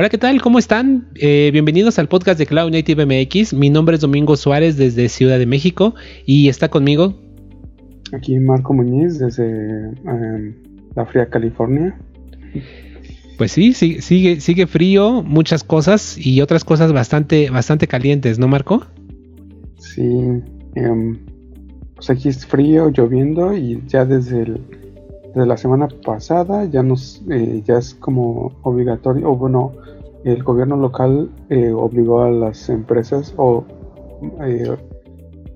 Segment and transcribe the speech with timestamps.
[0.00, 0.40] Hola, ¿qué tal?
[0.40, 1.08] ¿Cómo están?
[1.16, 3.52] Eh, bienvenidos al podcast de Cloud Native MX.
[3.52, 5.94] Mi nombre es Domingo Suárez desde Ciudad de México
[6.24, 7.20] y está conmigo.
[8.14, 10.54] Aquí Marco Muñiz desde em,
[10.96, 12.00] la fría California.
[13.36, 18.86] Pues sí, sigue, sigue frío, muchas cosas y otras cosas bastante, bastante calientes, ¿no, Marco?
[19.76, 20.02] Sí,
[20.76, 21.18] em,
[21.94, 24.79] pues aquí es frío, lloviendo y ya desde el
[25.34, 29.72] desde la semana pasada ya nos eh, es como obligatorio o bueno
[30.24, 33.64] el gobierno local eh, obligó a las empresas o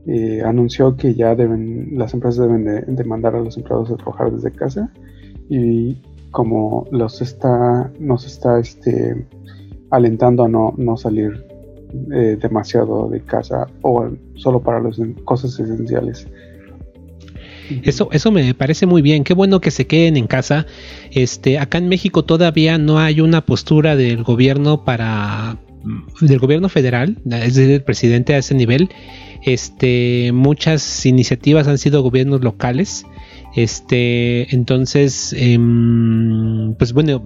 [0.06, 4.30] eh, anunció que ya deben las empresas deben de, mandar a los empleados a trabajar
[4.30, 4.90] desde casa
[5.48, 9.26] y como los está nos está este
[9.90, 11.46] alentando a no, no salir
[12.40, 16.26] demasiado de casa o solo para las cosas esenciales
[17.82, 19.24] eso, eso me parece muy bien.
[19.24, 20.66] Qué bueno que se queden en casa.
[21.10, 25.58] Este, acá en México todavía no hay una postura del gobierno para
[26.20, 28.88] del gobierno federal, es decir, el presidente a ese nivel.
[29.42, 33.04] Este, muchas iniciativas han sido gobiernos locales.
[33.54, 37.24] Este, entonces, em, pues bueno,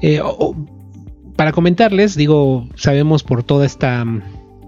[0.00, 0.20] eh,
[1.36, 4.06] para comentarles, digo, sabemos por toda esta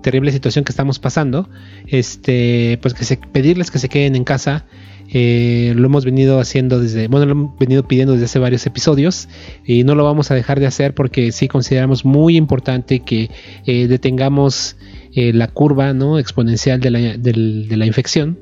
[0.06, 1.48] terrible situación que estamos pasando,
[1.88, 4.64] este, pues que se, pedirles que se queden en casa.
[5.12, 9.28] Eh, lo hemos venido haciendo desde, bueno, lo hemos venido pidiendo desde hace varios episodios
[9.64, 13.30] y no lo vamos a dejar de hacer porque sí consideramos muy importante que
[13.66, 14.76] eh, detengamos
[15.12, 16.20] eh, la curva ¿no?
[16.20, 18.38] exponencial de la, de la infección,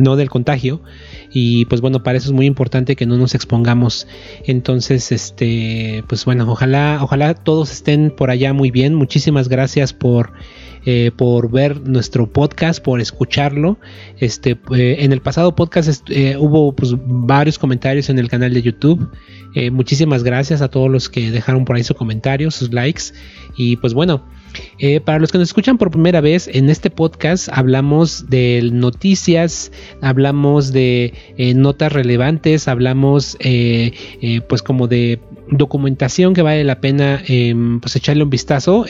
[0.00, 0.80] no del contagio
[1.30, 4.06] y pues bueno para eso es muy importante que no nos expongamos
[4.44, 10.32] entonces este pues bueno ojalá ojalá todos estén por allá muy bien muchísimas gracias por
[10.86, 13.78] eh, por ver nuestro podcast, por escucharlo.
[14.18, 18.62] Este, eh, en el pasado podcast eh, hubo pues, varios comentarios en el canal de
[18.62, 19.10] YouTube.
[19.72, 23.12] muchísimas gracias a todos los que dejaron por ahí su comentario, sus likes.
[23.56, 24.24] Y pues bueno,
[25.04, 30.72] para los que nos escuchan por primera vez, en este podcast hablamos de noticias, hablamos
[30.72, 31.14] de
[31.56, 33.36] notas relevantes, hablamos
[34.48, 38.86] pues como de documentación que vale la pena em, pues echarle un vistazo.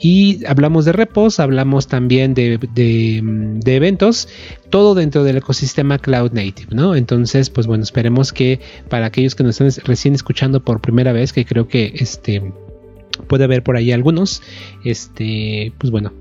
[0.00, 2.58] Y hablamos de repos, hablamos también de,
[3.66, 4.28] eventos,
[4.70, 6.94] todo dentro del ecosistema Cloud Native, ¿no?
[6.94, 11.32] Entonces, pues bueno, esperemos que para aquellos que nos están recién escuchando por primera vez,
[11.32, 12.42] que creo que este
[13.26, 14.42] puede haber por ahí algunos,
[14.84, 16.12] este, pues bueno.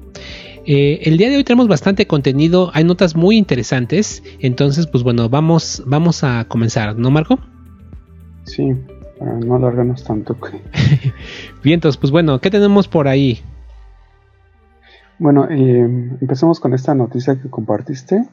[0.65, 5.29] Eh, el día de hoy tenemos bastante contenido, hay notas muy interesantes, entonces pues bueno,
[5.29, 7.39] vamos, vamos a comenzar, ¿no Marco?
[8.43, 8.73] Sí,
[9.17, 10.35] para no alargarnos tanto.
[11.63, 13.39] Vientos, pues bueno, ¿qué tenemos por ahí?
[15.19, 15.87] Bueno, eh,
[16.21, 18.27] empecemos con esta noticia que compartiste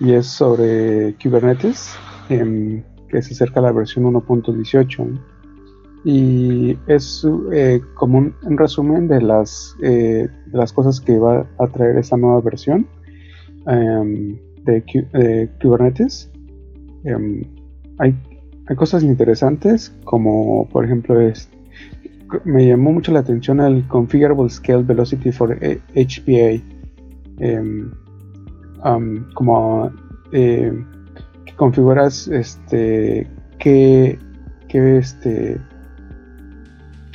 [0.00, 1.94] y es sobre Kubernetes,
[2.30, 5.20] em, que se acerca a la versión 1.18
[6.08, 11.66] y es eh, como un, resumen de las, eh, de las cosas que va a
[11.66, 12.86] traer esta nueva versión
[13.66, 16.30] em, de, Kubernetes.
[17.02, 17.42] Em,
[17.98, 18.14] hay,
[18.68, 21.50] hay cosas interesantes como por ejemplo es
[22.44, 26.62] me llamó mucho la atención el Configurable Scale Velocity for HPA.
[27.40, 27.90] Em,
[29.34, 29.90] como
[30.30, 30.72] eh,
[31.46, 33.26] que configuras este
[33.58, 34.20] qué,
[34.68, 35.58] este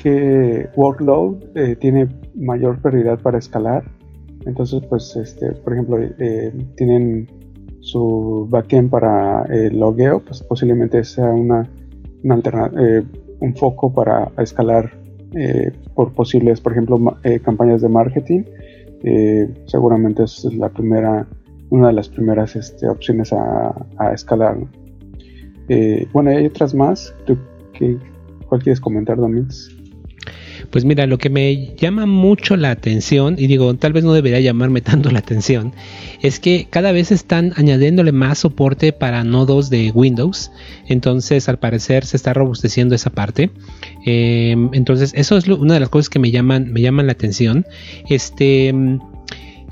[0.01, 3.84] qué workload eh, tiene mayor prioridad para escalar.
[4.45, 7.28] Entonces, pues, este, por ejemplo, eh, tienen
[7.81, 11.69] su backend para el logueo, pues posiblemente sea una,
[12.23, 12.72] una
[13.41, 15.01] un foco para escalar
[15.34, 18.44] eh, por posibles, por ejemplo, eh, campañas de marketing.
[19.03, 21.28] Eh, seguramente es la primera,
[21.69, 23.73] una de las primeras este, opciones a,
[24.13, 24.57] escalar.
[26.13, 27.13] bueno, hay otras más.
[27.25, 27.38] ¿Tú,
[27.73, 27.97] qué,
[28.47, 29.81] ¿Cuál quieres comentar, Domínguez?
[30.70, 34.40] Pues mira, lo que me llama mucho la atención, y digo, tal vez no debería
[34.40, 35.74] llamarme tanto la atención,
[36.22, 40.51] es que cada vez están añadiéndole más soporte para nodos de Windows.
[40.88, 43.50] Entonces, al parecer, se está robusteciendo esa parte.
[44.06, 47.66] Em, entonces, eso es una de las cosas que me llaman, me llaman la atención.
[48.10, 48.74] Este.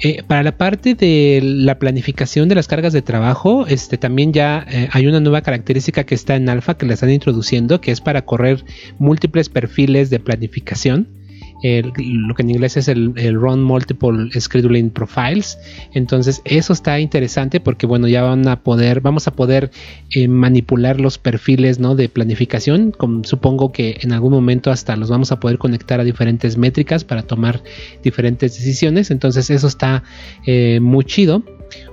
[0.01, 4.65] Eh, para la parte de la planificación de las cargas de trabajo, este, también ya
[4.69, 7.99] eh, hay una nueva característica que está en alfa que la están introduciendo, que es
[7.99, 8.63] para correr
[8.97, 11.18] múltiples perfiles de planificación
[11.61, 15.57] lo que en inglés es el, Run Multiple Scheduling Profiles.
[15.93, 19.71] Entonces, eso está interesante porque, bueno, ya van a poder, vamos a poder
[20.15, 21.95] eh, manipular los perfiles ¿no?
[21.95, 22.93] de planificación.
[23.23, 27.23] supongo que en algún momento hasta los vamos a poder conectar a diferentes métricas para
[27.23, 27.61] tomar
[28.03, 29.11] diferentes decisiones.
[29.11, 30.03] Entonces, eso está
[30.45, 31.43] eh, muy chido.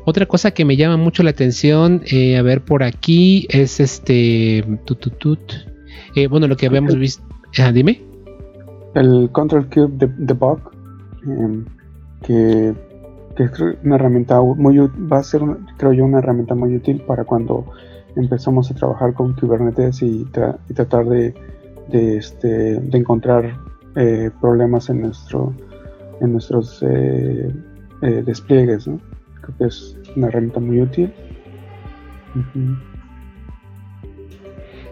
[0.04, 4.64] Otra cosa que me llama mucho la atención, eh, a ver por aquí, es este.
[4.86, 5.52] Tut,
[6.30, 7.22] bueno, lo que habíamos visto.
[7.58, 8.15] Ah, dime.
[8.96, 10.58] El Control Cube de, Debug,
[11.26, 11.64] em,
[12.22, 12.75] que,
[13.37, 15.43] es una herramienta muy va a ser,
[15.76, 17.66] creo yo, una herramienta muy útil para cuando
[18.16, 21.34] empezamos a trabajar con Kubernetes y, tratar de,
[21.93, 23.58] este, de encontrar
[23.94, 25.52] eh, problemas en nuestro
[26.20, 27.54] en nuestros eh,
[28.00, 28.84] eh, despliegues.
[28.84, 31.12] Creo que es una herramienta muy útil.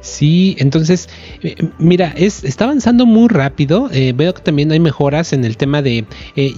[0.05, 1.09] Sí, entonces,
[1.79, 3.89] mira, es, está avanzando muy rápido.
[4.15, 6.05] veo que también hay mejoras en el tema de.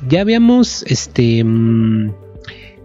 [0.09, 1.45] ya habíamos este.
[1.45, 2.13] Mm,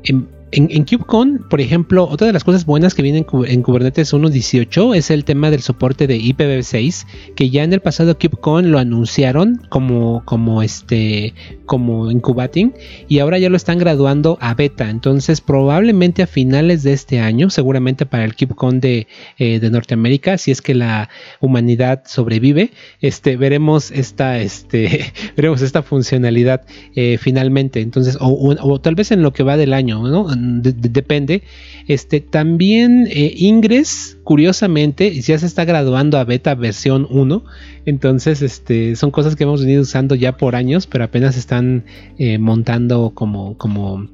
[0.04, 4.96] em, en, KubeCon, por ejemplo, otra de las cosas buenas que vienen en Kubernetes 1.18
[4.96, 7.06] es el tema del soporte de IPv6,
[7.36, 11.34] que ya en el pasado KubeCon lo anunciaron como, como este,
[11.66, 12.74] como incubating
[13.08, 14.90] y ahora ya lo están graduando a beta.
[14.90, 19.08] Entonces, probablemente a finales de este año, seguramente para el KubeCon de,
[19.38, 21.10] eh, de Norteamérica, si es que la
[21.40, 26.62] humanidad sobrevive, este, veremos esta, este, veremos esta funcionalidad
[26.96, 27.80] eh, finalmente.
[27.82, 30.28] Entonces, o, o, tal vez en lo que va del año, ¿no?
[30.42, 31.44] Depende.
[31.88, 37.44] Este, también eh, Ingress, curiosamente, ya se está graduando a beta versión 1.
[37.86, 41.86] Entonces, este, son cosas que hemos venido usando ya por años, pero apenas están
[42.18, 44.10] eh, montando como, como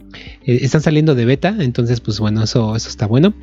[0.46, 1.56] eh, están saliendo de beta.
[1.60, 3.34] Entonces, pues bueno, eso, eso está bueno.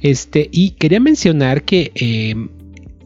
[0.00, 1.92] Este, y quería mencionar que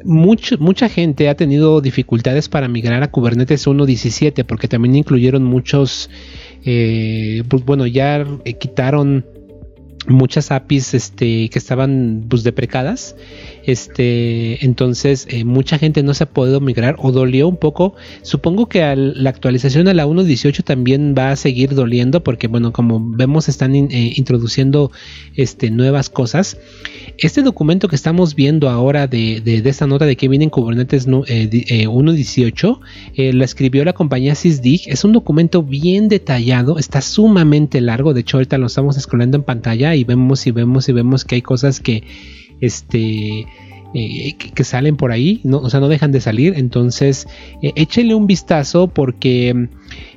[0.05, 6.11] mucha gente ha tenido dificultades para migrar a Kubernetes 1.17 porque también incluyeron muchos
[6.65, 9.25] eh, pues bueno, ya eh, quitaron
[10.09, 13.17] muchas APIs este, que estaban pues deprecadas
[13.67, 17.97] este, entonces, eh, mucha gente no se ha podido migrar o dolió un poco.
[18.23, 23.03] Supongo que la actualización a la 1.18 también va a seguir doliendo porque, bueno, como
[23.05, 24.93] vemos, están introduciendo
[25.35, 26.59] este, nuevas cosas.
[27.19, 32.81] Este documento que estamos viendo ahora de, esta nota de que viene en Kubernetes 1.18,
[33.15, 34.83] eh, la escribió la compañía Sysdig.
[34.87, 38.13] Es un documento bien detallado, está sumamente largo.
[38.13, 41.37] De hecho, ahorita lo estamos scrollando en pantalla y vemos y vemos y vemos que
[41.37, 42.05] hay cosas que
[42.61, 43.47] este,
[43.99, 46.53] eh, que, salen por ahí, no, o sea, no dejan de salir.
[46.59, 47.27] Entonces,
[47.63, 49.69] eh, échenle un vistazo porque mm,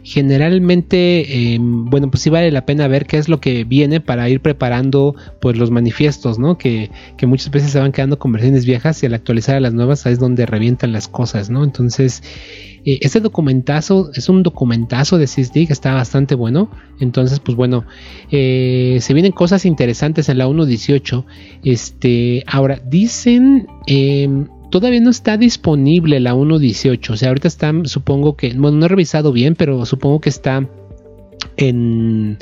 [0.03, 4.27] generalmente, em, bueno, pues sí vale la pena ver qué es lo que viene para
[4.27, 6.57] ir preparando pues los manifiestos, ¿no?
[6.57, 9.73] Que, que muchas veces se van quedando con versiones viejas y al actualizar a las
[9.73, 11.63] nuevas es donde revientan las cosas, ¿no?
[11.63, 12.21] Entonces,
[12.85, 16.69] eh, este documentazo es un documentazo de SysD que está bastante bueno.
[16.99, 17.85] Entonces, pues bueno,
[18.31, 21.25] eh, se vienen cosas interesantes en la 1.18.
[21.63, 27.13] Este, ahora, dicen, em, todavía no está disponible la 1.18.
[27.13, 30.67] O sea, ahorita está, supongo que, bueno, no he revisado bien, pero supongo que está
[31.57, 32.37] en,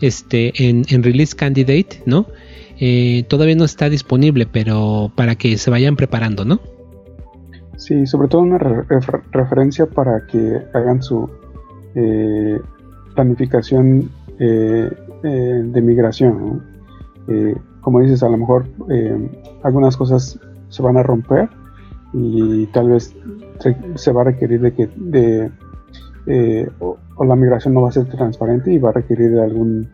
[0.00, 2.26] este, en, release candidate, ¿no?
[2.78, 6.60] Eh, todavía no está disponible, pero para que se vayan preparando, ¿no?
[7.80, 11.30] Sí, sobre todo una referencia para que hagan su
[11.94, 12.60] eh,
[13.14, 14.90] planificación eh,
[15.22, 16.62] eh, de migración.
[17.80, 18.66] como dices, a lo mejor
[19.62, 20.38] algunas cosas
[20.68, 21.48] se van a romper
[22.12, 23.16] y tal vez
[23.94, 28.74] se, va a requerir de que de, o, la migración no va a ser transparente
[28.74, 29.88] y va a requerir de algún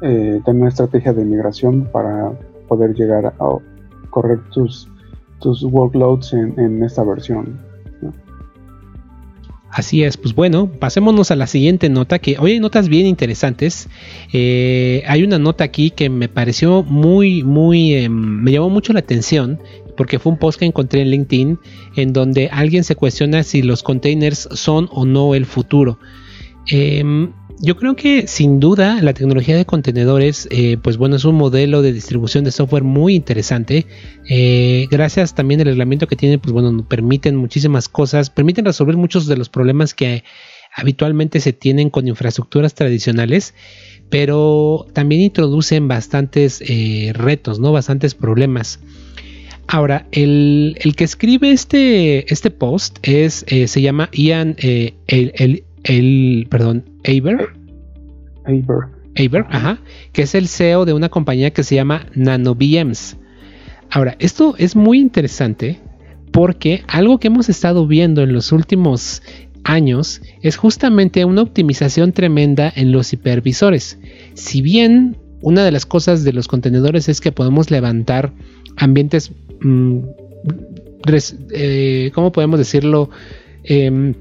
[0.00, 2.32] de una estrategia de migración para
[2.66, 3.58] poder llegar a
[4.10, 4.90] correr tus
[5.40, 7.58] tus workloads en, esta versión.
[9.70, 13.88] Así es, pues bueno, pasémonos a la siguiente nota, que hoy hay notas bien interesantes.
[14.32, 19.00] Eh, hay una nota aquí que me pareció muy, muy, em, me llamó mucho la
[19.00, 19.60] atención,
[19.96, 21.58] porque fue un post que encontré en LinkedIn,
[21.96, 25.98] en donde alguien se cuestiona si los containers son o no el futuro.
[26.66, 31.34] Em, yo creo que sin duda la tecnología de contenedores, eh, pues bueno, es un
[31.34, 33.86] modelo de distribución de software muy interesante.
[34.28, 39.26] Eh, gracias también al reglamento que tiene, pues bueno, permiten muchísimas cosas, permiten resolver muchos
[39.26, 40.22] de los problemas que
[40.74, 43.54] habitualmente se tienen con infraestructuras tradicionales,
[44.08, 47.72] pero también introducen bastantes eh, retos, ¿no?
[47.72, 48.78] Bastantes problemas.
[49.66, 56.84] Ahora, el, que escribe este, este post es, se llama Ian el, el, el, perdón,
[57.04, 57.52] Aber.
[58.46, 59.46] Aber.
[59.50, 59.80] ajá,
[60.12, 63.16] que es el CEO de una compañía que se llama NanoVMs.
[63.90, 65.80] Ahora, esto es muy interesante
[66.30, 69.22] porque algo que hemos estado viendo en los últimos
[69.64, 73.98] años es justamente una optimización tremenda en los hipervisores.
[74.34, 78.32] Si bien una de las cosas de los contenedores es que podemos levantar
[78.76, 79.98] ambientes, mm,
[81.52, 83.10] eh, ¿cómo podemos decirlo?
[83.64, 84.14] Em,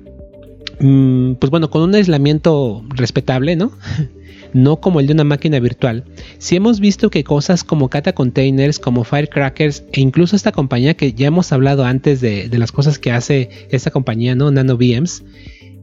[0.79, 3.71] pues bueno, con un aislamiento respetable, ¿no?
[4.53, 6.03] no como el de una máquina virtual.
[6.37, 11.13] Si hemos visto que cosas como Kata Containers, como Firecrackers e incluso esta compañía que
[11.13, 14.51] ya hemos hablado antes de, las cosas que hace esta compañía, ¿no?
[14.51, 15.23] Nano VMs,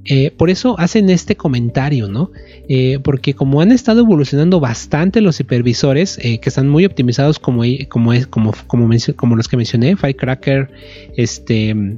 [0.06, 2.30] eh, por eso hacen este comentario, ¿no?
[2.68, 8.12] Eh, porque como han estado evolucionando bastante los hipervisores, que están muy optimizados como, como,
[8.30, 10.70] como, como, como los que mencioné, Firecracker,
[11.16, 11.96] este,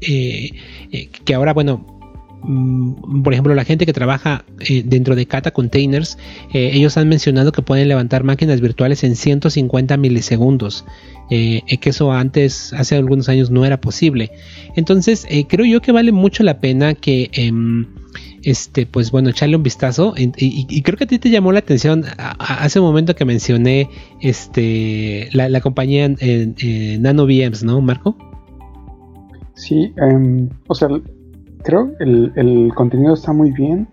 [0.00, 1.97] que ahora, bueno, Mm,
[2.40, 6.18] por ejemplo, la gente que trabaja eh, dentro de Kata Containers,
[6.52, 10.84] eh, ellos han mencionado que pueden levantar máquinas virtuales en 150 milisegundos,
[11.30, 14.30] eh, que eso antes, hace algunos años, no era posible.
[14.76, 17.86] Entonces, creo yo que vale mucho la pena que, em,
[18.42, 20.14] este, pues bueno, echarle un vistazo.
[20.16, 22.04] Y, creo que a ti te llamó la atención
[22.38, 23.90] hace un momento que mencioné,
[24.20, 28.16] este, la, compañía Nano VMs, ¿no, Marco?
[29.54, 30.88] Sí, em, o sea,
[31.62, 33.88] creo el, el contenido está muy bien,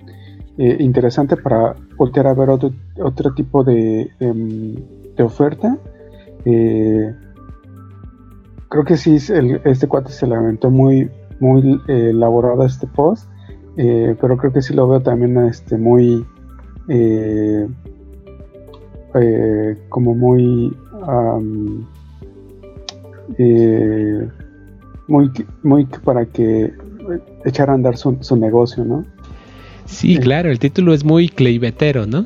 [0.57, 4.75] eh, interesante para voltear a ver otro, otro tipo de, em,
[5.17, 5.77] de oferta.
[6.45, 7.13] Eh,
[8.69, 9.17] creo que sí,
[9.65, 13.29] este cuate se le aventó muy, muy eh, elaborado este post,
[13.75, 16.25] pero creo que sí lo veo también este, muy,
[19.89, 20.73] como muy,
[25.07, 25.31] muy,
[25.63, 26.73] muy para que
[27.45, 29.05] echar a andar su, negocio, ¿no?
[29.85, 32.25] Sí, claro, el título es muy cleivetero, ¿no?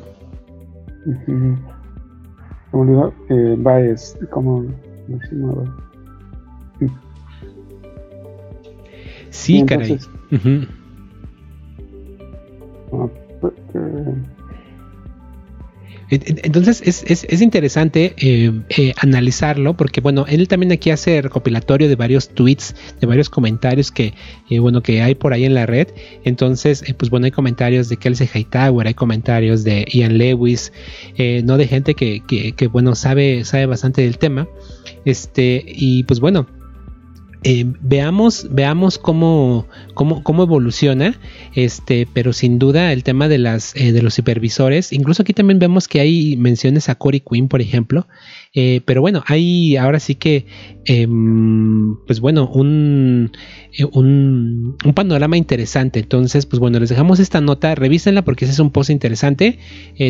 [2.70, 4.64] Como digo, eh, Baez, como
[5.08, 5.68] decimos.
[9.30, 9.98] Sí, caray.
[13.74, 14.14] Eh,
[16.10, 22.30] entonces es, interesante eh, eh, analizarlo porque bueno, él también aquí hace recopilatorio de varios
[22.30, 24.14] tweets, de varios comentarios que
[24.48, 25.88] eh, bueno que hay por ahí en la red.
[26.24, 30.72] Entonces, pues bueno, hay comentarios de Kelsey Hightower, hay comentarios de Ian Lewis,
[31.44, 34.48] no de gente que, que, bueno sabe, sabe bastante del tema.
[35.04, 36.46] Este, y pues bueno,
[37.42, 41.18] eh, veamos, veamos cómo, cómo, evoluciona,
[41.54, 45.58] este, pero sin duda el tema de las eh, de los supervisores, incluso aquí también
[45.58, 48.06] vemos que hay menciones a Cory Quinn, por ejemplo,
[48.52, 50.44] eh, pero bueno, hay ahora sí que,
[50.84, 53.32] em, pues bueno, un,
[53.92, 56.00] un, un, panorama interesante.
[56.00, 59.58] Entonces, pues bueno, les dejamos esta nota, revísenla porque ese es un post interesante,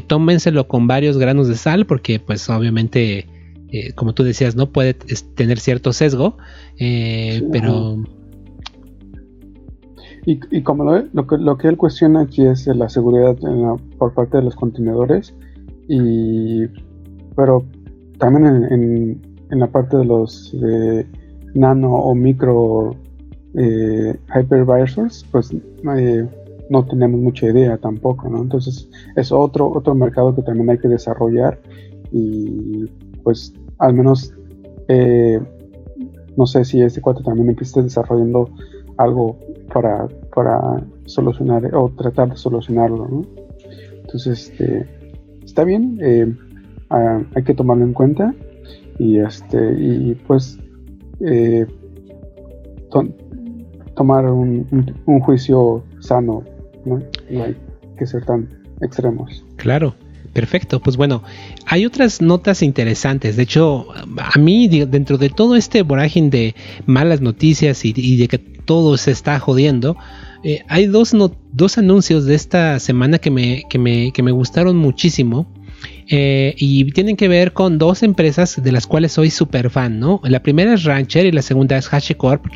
[0.09, 3.29] tómenselo con varios granos de sal porque pues obviamente
[3.73, 6.37] eh, como tú decías, no puede tener cierto sesgo,
[6.79, 8.03] eh, pero...
[10.27, 13.37] Y, como lo, que, lo que él cuestiona aquí es la seguridad
[13.99, 15.35] por parte de los contenedores,
[15.89, 16.67] y,
[17.35, 17.65] pero
[18.19, 20.55] también en, en, la parte de los
[21.55, 22.95] nano o micro
[23.55, 25.55] eh, hypervisors, pues
[26.71, 28.43] no tenemos mucha idea tampoco, ¿no?
[28.43, 31.61] Entonces es otro, otro mercado que también hay que desarrollar
[32.13, 32.87] y
[33.25, 34.33] pues al menos
[34.89, 35.41] eh,
[36.37, 38.51] no sé si este cuate también empieza desarrollando
[38.97, 39.39] algo
[39.73, 43.25] para, para solucionar o tratar de solucionarlo.
[44.01, 44.87] Entonces, este,
[45.45, 46.33] está bien, eh,
[46.91, 48.35] ah, hay que tomarlo en cuenta
[48.99, 50.59] y este y pues
[51.21, 51.67] eh,
[53.95, 54.67] tomar un,
[55.07, 56.43] un, juicio sano,
[56.85, 56.99] ¿no?
[57.31, 57.57] no hay
[57.97, 58.49] que ser tan
[58.81, 59.45] extremos.
[59.57, 59.95] Claro,
[60.33, 61.25] Perfecto, pues bueno,
[61.67, 63.37] hay otras notas interesantes.
[63.37, 66.55] De hecho, a mí, dentro de todo este vorágine de
[66.87, 69.97] malas noticias y, de que todo se está jodiendo,
[70.45, 71.17] eh, hay dos,
[71.53, 75.53] dos anuncios de esta semana que me, que me, que me gustaron muchísimo.
[76.13, 80.21] Eh, y tienen que ver con dos empresas de las cuales soy súper fan, ¿no?
[80.25, 82.47] La primera es Rancher y la segunda es HashiCorp.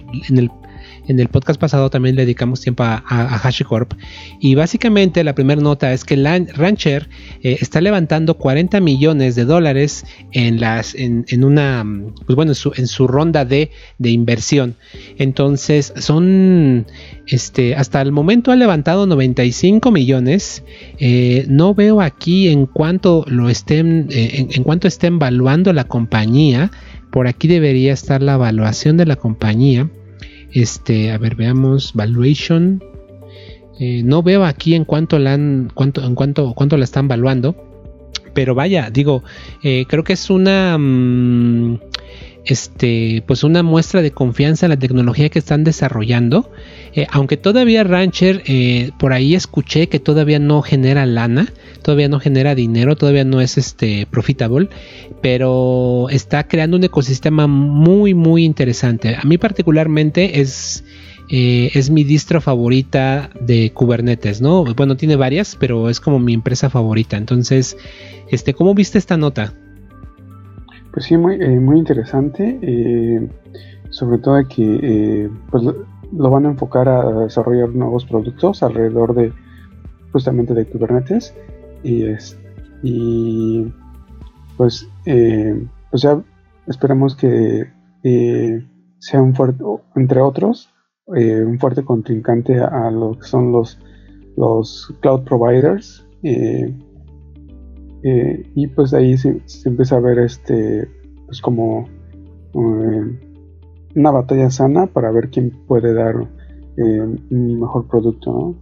[1.06, 3.02] En el podcast pasado también le dedicamos tiempo a,
[3.42, 3.92] HashiCorp.
[4.40, 7.08] Y básicamente la primera nota es que Rancher
[7.42, 11.84] eh, está levantando 40 millones de dólares en, una,
[12.26, 14.76] pues bueno, en su, ronda de, inversión.
[15.18, 16.86] Entonces son,
[17.26, 20.62] este, hasta el momento ha levantado 95 millones.
[20.98, 26.70] Eh, no veo aquí en cuánto lo estén, eh, en cuánto estén evaluando la compañía.
[27.10, 29.88] Por aquí debería estar la evaluación de la compañía.
[30.54, 32.82] Este, a ver, veamos, valuation.
[33.80, 37.56] Eh, no veo aquí en cuánto la han, cuánto, en cuánto, cuánto la están valuando.
[38.34, 39.24] Pero vaya, digo,
[39.64, 41.80] eh, creo que es una mm,
[42.44, 46.50] este, pues una muestra de confianza en la tecnología que están desarrollando.
[46.94, 48.42] Eh, aunque todavía Rancher,
[48.98, 53.58] por ahí escuché que todavía no genera lana, todavía no genera dinero, todavía no es
[53.58, 54.68] este profitable,
[55.22, 59.16] pero está creando un ecosistema muy, muy interesante.
[59.16, 60.84] A mí particularmente es,
[61.30, 64.64] eh, es mi distro favorita de Kubernetes, ¿no?
[64.64, 67.16] Bueno, tiene varias, pero es como mi empresa favorita.
[67.16, 67.76] Entonces,
[68.30, 69.54] este, ¿cómo viste esta nota?
[70.94, 72.58] Pues sí, muy, eh, interesante.
[72.62, 73.28] Eh,
[73.90, 79.32] sobre todo que pues, lo van a enfocar a desarrollar nuevos productos alrededor de
[80.12, 81.34] justamente de Kubernetes
[81.82, 82.38] y, es,
[82.82, 83.66] y
[84.56, 86.22] pues, eh, pues ya
[86.68, 87.68] esperemos que
[88.04, 88.66] eh,
[88.98, 89.64] sea un fuerte,
[89.96, 90.72] entre otros,
[91.16, 93.78] eh, un fuerte contrincante a, lo que son los,
[94.36, 96.06] los cloud providers.
[98.04, 100.86] Y pues de ahí se, empieza a ver este,
[101.26, 101.88] pues como
[102.52, 106.16] una batalla sana para ver quién puede dar
[106.76, 108.54] un mejor producto,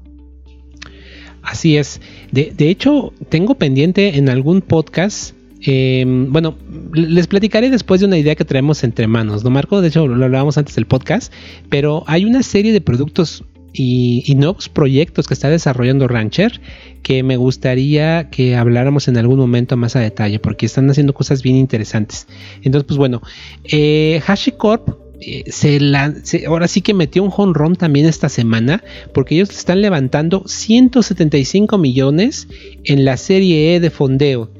[1.43, 2.01] Así es.
[2.31, 5.35] De, de, hecho, tengo pendiente en algún podcast
[5.65, 6.57] Em, bueno,
[6.93, 9.81] les platicaré después de una idea que traemos entre manos, ¿no, Marco?
[9.81, 11.33] De hecho, lo hablábamos antes del podcast,
[11.69, 16.61] pero hay una serie de productos y, nuevos proyectos que está desarrollando Rancher
[17.03, 21.43] que me gustaría que habláramos en algún momento más a detalle, porque están haciendo cosas
[21.43, 22.29] bien interesantes.
[22.63, 23.23] Entonces, pues bueno,
[23.65, 24.89] eh, HashiCorp
[25.21, 28.83] eh, se, ahora sí que metió un home run también esta semana
[29.15, 32.49] porque ellos están levantando 175 millones
[32.85, 34.51] en la serie E de fondeo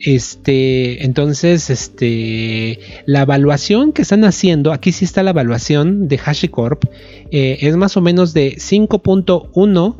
[0.00, 6.84] este, entonces, este, la evaluación que están haciendo, aquí sí está la evaluación de HashiCorp,
[7.30, 9.96] eh, es más o menos de 5.1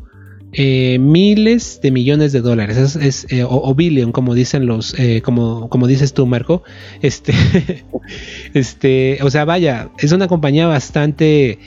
[0.52, 6.12] eh, miles de millones de dólares, es, eh, o, billion, como dicen los, como, dices
[6.12, 6.62] tú, Marco.
[7.02, 7.32] Este,
[8.54, 11.58] este, o sea, vaya, es una compañía bastante,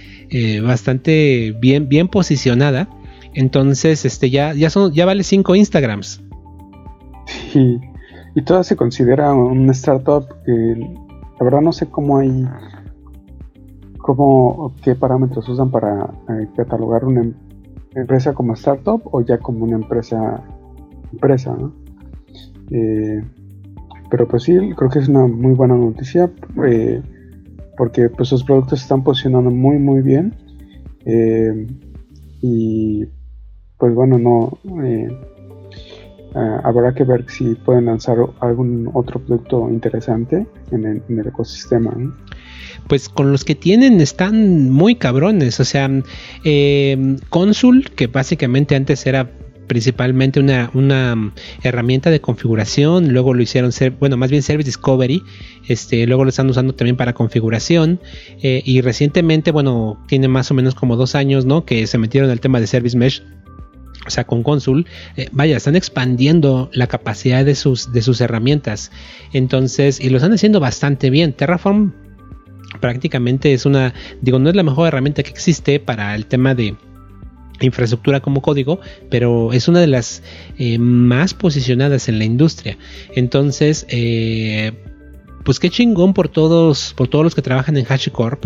[0.63, 2.89] bastante bien, bien posicionada.
[3.33, 6.21] Entonces, este, ya, ya son, ya vale 5 Instagrams.
[7.53, 7.79] Sí
[8.35, 10.51] y toda se considera una startup que
[11.39, 12.47] la verdad no sé cómo hay
[13.97, 17.33] cómo qué parámetros usan para eh, catalogar una em,
[17.95, 20.43] empresa como startup o ya como una empresa
[21.11, 21.55] empresa
[22.71, 23.23] eh,
[24.09, 26.29] pero pues sí creo que es una muy buena noticia
[26.65, 27.01] eh,
[27.77, 30.35] porque pues sus productos están posicionando muy muy bien
[32.41, 33.05] y
[33.77, 34.57] pues bueno no
[36.35, 41.91] Ah, habrá que ver si pueden lanzar algún otro producto interesante en el, ecosistema.
[42.87, 45.59] Pues con los que tienen están muy cabrones.
[45.59, 45.89] O sea,
[46.43, 49.31] eh, Consul, que básicamente antes era
[49.69, 55.21] principalmente una, una, herramienta de configuración, luego lo hicieron ser, bueno, más bien Service Discovery,
[55.67, 58.01] este, luego lo están usando también para configuración
[58.41, 61.65] eh, y recientemente, bueno, tiene más o menos como dos años, ¿no?
[61.65, 63.23] Que se metieron al tema de Service Mesh
[64.05, 64.85] o sea, con Consul,
[65.17, 68.91] eh, vaya, están expandiendo la capacidad de sus, de sus herramientas.
[69.33, 71.33] Entonces, y lo están haciendo bastante bien.
[71.33, 71.93] Terraform
[72.79, 76.75] prácticamente es una, digo, no es la mejor herramienta que existe para el tema de
[77.61, 80.23] infraestructura como código, pero es una de las
[80.57, 82.77] eh, más posicionadas en la industria.
[83.15, 84.71] Entonces, eh,
[85.43, 88.45] pues qué chingón por todos, por todos los que trabajan en HashiCorp.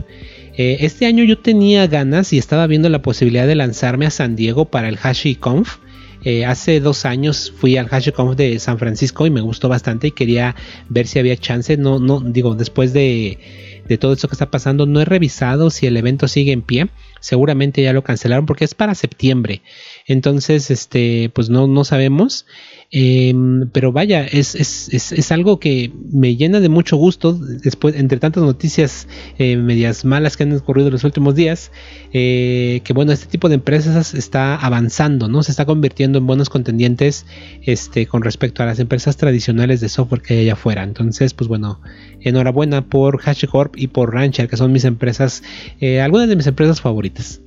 [0.55, 4.35] Eh, este año yo tenía ganas y estaba viendo la posibilidad de lanzarme a San
[4.35, 5.77] Diego para el HashiConf.
[6.25, 10.11] Eh, hace dos años fui al HashiConf de San Francisco y me gustó bastante y
[10.11, 10.55] quería
[10.89, 11.75] ver si había chance.
[11.75, 13.39] No, no, digo, después de,
[13.87, 16.87] de todo esto que está pasando, no he revisado si el evento sigue en pie.
[17.19, 19.61] Seguramente ya lo cancelaron porque es para septiembre.
[20.05, 22.45] Entonces, este, pues no, no sabemos.
[22.95, 28.19] Em, pero vaya, es, es, es, algo que me llena de mucho gusto después, entre
[28.19, 29.07] tantas noticias
[29.39, 31.71] eh, medias malas que han ocurrido en los últimos días,
[32.13, 35.41] eh, que bueno, este tipo de empresas está avanzando, ¿no?
[35.41, 37.25] Se está convirtiendo en buenos contendientes
[37.63, 40.83] este, con respecto a las empresas tradicionales de software que hay allá afuera.
[40.83, 41.81] Entonces, pues bueno,
[42.21, 45.41] enhorabuena por HashiCorp y por Rancher, que son mis empresas,
[45.81, 47.41] eh, algunas de mis empresas favoritas.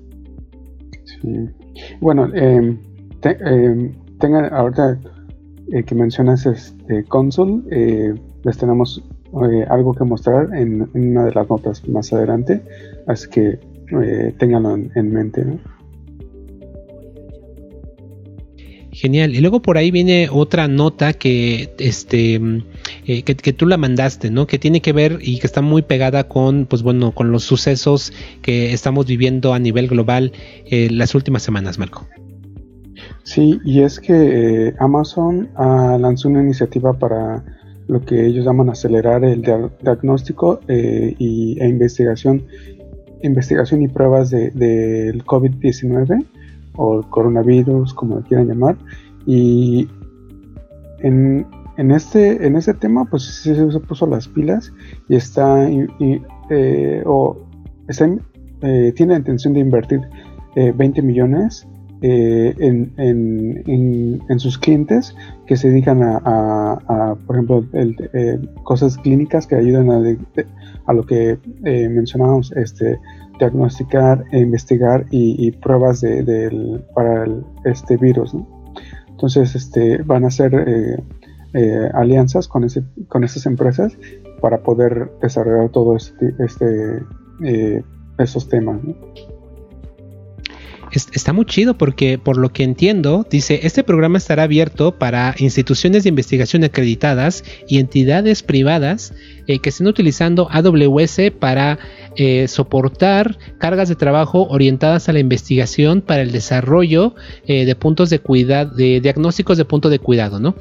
[2.01, 2.77] Bueno, eh,
[4.19, 4.99] tengan ahorita
[5.73, 9.03] eh, que mencionas este console, eh, les tenemos
[9.43, 12.63] eh, algo que mostrar en, una de las notas más adelante,
[13.09, 13.59] así que
[14.39, 15.45] ténganlo en, mente.
[18.93, 19.35] Genial.
[19.35, 22.41] Y luego por ahí viene otra nota que, este,
[23.05, 24.47] que, tú la mandaste, ¿no?
[24.47, 28.13] Que tiene que ver y que está muy pegada con, pues bueno, con los sucesos
[28.43, 30.33] que estamos viviendo a nivel global
[30.71, 32.07] las últimas semanas, Marco.
[33.23, 37.45] Sí, y es que eh, Amazon ah, lanzó una iniciativa para
[37.89, 42.45] lo que ellos llaman acelerar el diagnóstico eh, y, e investigación,
[43.23, 46.25] investigación y pruebas del de, COVID-19
[46.77, 48.77] o el coronavirus, como lo quieran llamar.
[49.25, 49.89] Y
[51.01, 54.73] en, en, este, en este tema, pues sí se puso las pilas
[55.09, 57.37] y está, eh, o
[57.89, 58.09] está
[58.61, 60.01] tiene la intención de invertir
[60.57, 61.69] 20 millones
[62.03, 69.91] eh, en, sus clientes que se dedican a, por ejemplo, eh, cosas clínicas que ayudan
[69.91, 72.99] a, lo que eh, mencionábamos, este,
[73.39, 77.27] diagnosticar e investigar y, pruebas de, para
[77.65, 78.37] este virus.
[79.09, 81.03] Entonces, este, van a hacer
[81.95, 83.97] alianzas con, ese, con esas empresas
[84.43, 87.03] para poder desarrollar todo este, este
[88.19, 88.81] esos temas.
[90.93, 96.03] Está muy chido porque por lo que entiendo, dice, este programa estará abierto para instituciones
[96.03, 99.13] de investigación acreditadas y entidades privadas
[99.47, 101.79] eh, que estén utilizando AWS para
[102.17, 107.15] eh, soportar cargas de trabajo orientadas a la investigación para el desarrollo
[107.47, 110.55] eh, de puntos de cuidado, de diagnósticos de punto de cuidado, ¿no?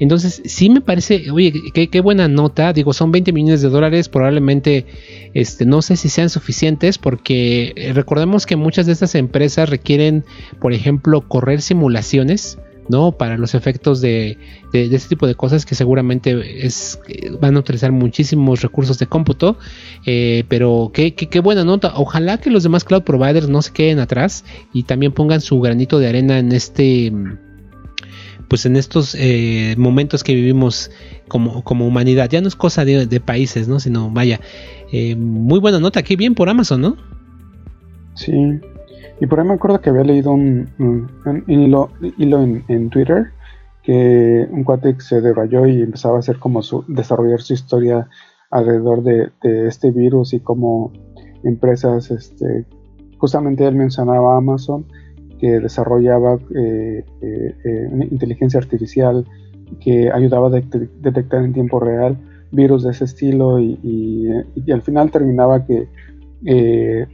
[0.00, 4.86] Entonces, sí me parece, oye, qué, buena nota, digo, son 20 millones de dólares, probablemente,
[5.34, 10.24] este, no sé si sean suficientes, porque recordemos que muchas de estas empresas requieren,
[10.60, 13.12] por ejemplo, correr simulaciones ¿no?
[13.12, 14.38] Para los efectos de,
[14.72, 16.36] este tipo de cosas que seguramente
[17.40, 19.58] van a utilizar muchísimos recursos de cómputo,
[20.06, 21.92] eh, pero qué, qué, buena nota.
[21.96, 25.98] Ojalá que los demás cloud providers no se queden atrás y también pongan su granito
[25.98, 27.12] de arena en este
[28.48, 30.90] pues en estos eh, momentos que vivimos
[31.28, 32.30] como, como humanidad.
[32.30, 33.78] Ya no es cosa de, países, ¿no?
[33.78, 34.40] Sino, vaya,
[34.90, 36.96] eh, muy buena nota, qué bien por Amazon, ¿no?
[38.14, 38.32] Sí,
[39.20, 40.68] y por ahí me acuerdo que había leído un,
[41.46, 41.90] hilo,
[42.68, 43.32] en, Twitter
[43.82, 48.08] que un cuate se derrayó y empezaba a hacer como su, desarrollar su historia
[48.50, 50.92] alrededor de, este virus y cómo
[51.42, 52.66] empresas, este,
[53.18, 54.86] justamente él mencionaba Amazon,
[55.40, 59.24] que desarrollaba eh, eh, eh, inteligencia artificial
[59.80, 62.18] que ayudaba a detectar en tiempo real
[62.50, 64.30] virus de ese estilo y
[64.72, 65.86] al final terminaba que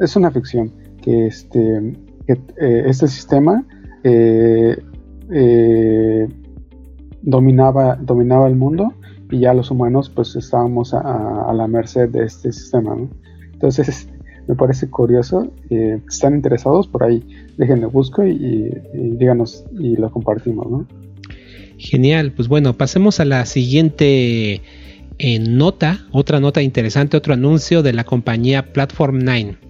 [0.00, 0.72] es una ficción
[1.06, 1.78] que este,
[2.26, 3.64] eh, este sistema
[4.02, 4.76] eh,
[5.32, 6.26] eh,
[7.22, 8.92] dominaba, dominaba el mundo
[9.30, 12.96] y ya los humanos pues estábamos a, la merced de este sistema.
[13.52, 14.08] Entonces
[14.48, 15.52] me parece curioso.
[15.70, 17.22] están interesados por ahí,
[17.56, 20.86] déjenle busco y, díganos y lo compartimos.
[21.78, 24.60] Genial, pues bueno, pasemos a la siguiente
[25.48, 29.65] nota, otra nota interesante, otro anuncio de la compañía Platform 9.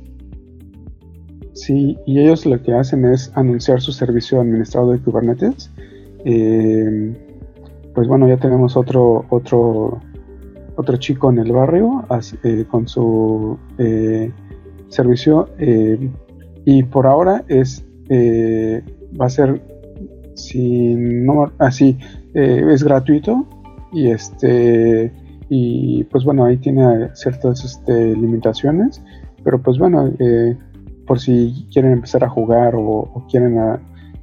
[1.57, 5.71] Sí, y ellos lo que hacen es anunciar su servicio administrado de Kubernetes.
[6.27, 7.17] Eh,
[7.95, 10.03] pues bueno, ya tenemos otro, otro,
[10.77, 12.05] otro chico en el barrio
[12.45, 14.31] eh, con su eh,
[14.89, 15.49] servicio
[16.67, 17.83] y por ahora es
[19.19, 19.63] va a ser
[20.35, 21.97] si no así
[22.35, 23.47] es gratuito
[23.93, 25.11] y este
[25.49, 29.03] y pues bueno ahí tiene ciertas este, limitaciones
[29.43, 30.13] pero pues bueno
[31.07, 33.59] por si quieren empezar a jugar o, quieren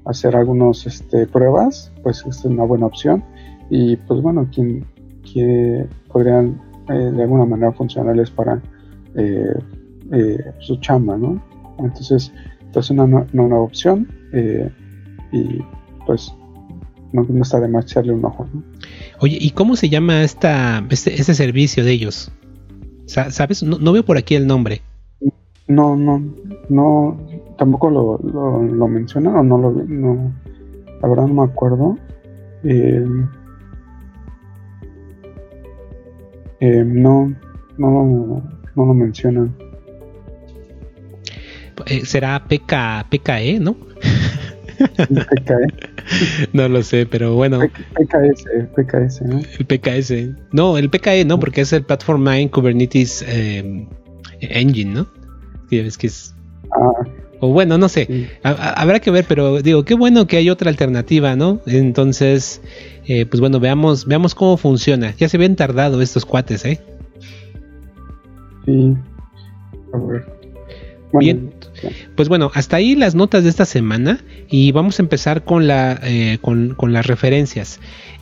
[0.06, 3.24] hacer algunas este, pruebas, pues es una buena opción.
[3.70, 4.86] Y pues bueno, quien,
[6.12, 8.62] podrían eh, de alguna manera funcionarles para
[9.16, 9.54] eh,
[10.12, 11.42] eh, su chamba, ¿no?
[11.80, 12.32] Entonces,
[12.76, 14.08] es una, nueva opción
[15.32, 15.60] y
[16.08, 16.34] pues
[17.12, 18.48] no, está de más echarle un ojo.
[19.20, 22.32] Oye, ¿y cómo se llama esta, este, este servicio de ellos?
[23.06, 23.62] ¿Sabes?
[23.64, 24.82] no, veo por aquí el nombre.
[25.68, 26.22] No, no,
[26.68, 27.18] no,
[27.58, 30.34] tampoco lo, lo, mencionan o no lo, no,
[31.02, 31.98] la verdad no me acuerdo.
[32.64, 33.06] Eh,
[36.60, 37.34] eh, no,
[37.78, 38.44] no,
[38.76, 39.56] no lo mencionan.
[41.86, 43.78] Eh, será PK, PKE, ¿no?
[44.98, 45.68] PKE.
[46.54, 47.60] no lo sé, pero bueno.
[47.60, 48.46] PKS,
[48.76, 49.40] PKS, ¿no?
[49.40, 50.14] El PKS.
[50.52, 53.26] No, el PKE no, porque es el Platform 9 Kubernetes
[54.42, 55.23] Engine, ¿no?
[55.98, 56.34] Que es...
[56.72, 57.04] Ah.
[57.40, 61.36] o bueno, no sé, habrá que ver, pero digo, qué bueno que hay otra alternativa,
[61.36, 61.60] ¿no?
[61.66, 62.62] Entonces,
[63.06, 65.14] eh, pues bueno, veamos, veamos cómo funciona.
[65.18, 66.80] Ya se habían tardado estos cuates, ¿eh?
[68.66, 68.96] Sí.
[69.94, 70.26] A ver.
[71.14, 71.54] Bien.
[72.16, 76.40] Pues bueno, hasta ahí las notas de esta semana y vamos a empezar con, eh,
[76.88, 77.80] las referencias.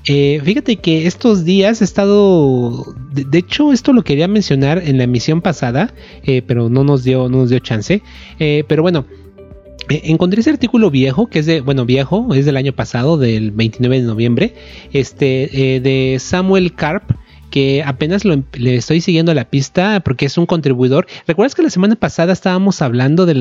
[0.07, 5.03] Eh, fíjate que estos días he estado, de, hecho esto lo quería mencionar en la
[5.03, 5.93] emisión pasada,
[6.23, 8.01] eh, pero no nos dio, no nos dio chance.
[8.37, 9.05] Pero bueno,
[9.89, 14.01] encontré ese artículo viejo, que es de, bueno, viejo, es del año pasado, del 29
[14.01, 14.53] de noviembre,
[14.93, 17.11] este, de Samuel Karp,
[17.51, 21.05] que apenas lo, em, le estoy siguiendo la pista porque es un contribuidor.
[21.27, 23.35] ¿Recuerdas que la semana pasada estábamos hablando de,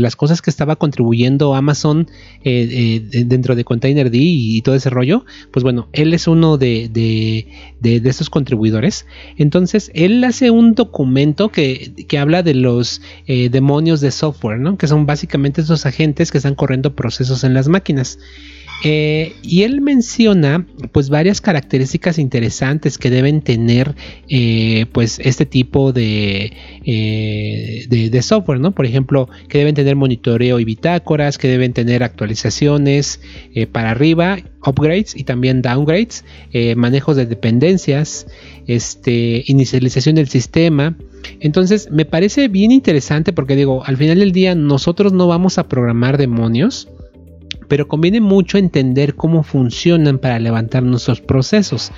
[0.00, 2.08] las cosas que estaba contribuyendo Amazon
[2.44, 5.26] eh, eh, dentro de Container D y, todo ese rollo?
[5.50, 9.06] Pues bueno, él es uno de, de, esos contribuidores.
[9.36, 14.78] Entonces, él hace un documento que, que habla de los eh, demonios de software, ¿no?
[14.78, 18.18] Que son básicamente esos agentes que están corriendo procesos en las máquinas.
[18.84, 23.96] Eh, y él menciona pues varias características interesantes que deben tener
[24.28, 26.52] eh, pues este tipo de,
[26.84, 28.72] eh, de, software, ¿no?
[28.72, 33.20] Por ejemplo, que deben tener monitoreo y bitácoras, que deben tener actualizaciones
[33.72, 36.24] para arriba, upgrades y también downgrades,
[36.76, 38.26] manejos de dependencias,
[38.66, 40.96] este, inicialización del sistema.
[41.40, 45.68] Entonces me parece bien interesante porque digo, al final del día nosotros no vamos a
[45.68, 46.88] programar demonios,
[47.68, 51.92] pero conviene mucho entender cómo funcionan para levantar nuestros procesos.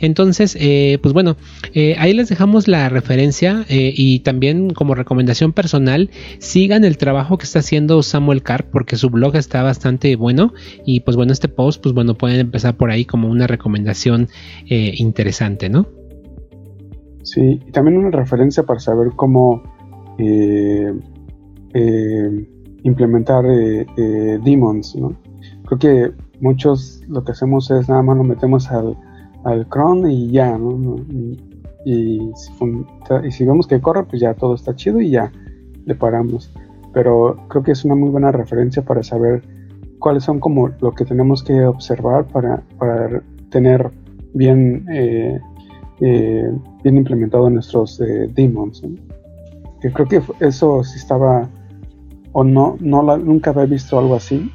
[0.00, 1.36] Entonces, eh, pues bueno,
[1.72, 7.38] eh, ahí les dejamos la referencia eh, y también como recomendación personal, sigan el trabajo
[7.38, 10.52] que está haciendo Samuel Carr porque su blog está bastante bueno
[10.84, 14.28] y pues bueno, este post, pues bueno, pueden empezar por ahí como una recomendación
[14.66, 15.86] interesante, ¿no?
[17.22, 19.62] Sí, y también una referencia para saber cómo
[22.84, 25.16] implementar eh, eh, demons, ¿no?
[25.66, 28.96] Creo que muchos lo que hacemos es nada más lo metemos al,
[29.44, 30.58] al cron y ya.
[31.86, 32.30] Y,
[33.30, 35.32] si vemos que corre, pues ya todo está chido y ya
[35.86, 36.54] le paramos.
[36.92, 39.42] Pero creo que es una muy buena referencia para saber
[39.98, 43.90] cuáles son como lo que tenemos que observar para, para tener
[44.34, 45.40] bien, eh,
[46.00, 48.00] bien implementado nuestros
[48.34, 48.82] demons.
[49.80, 51.48] creo que eso sí estaba
[52.34, 54.50] o no, no la, nunca había visto algo así.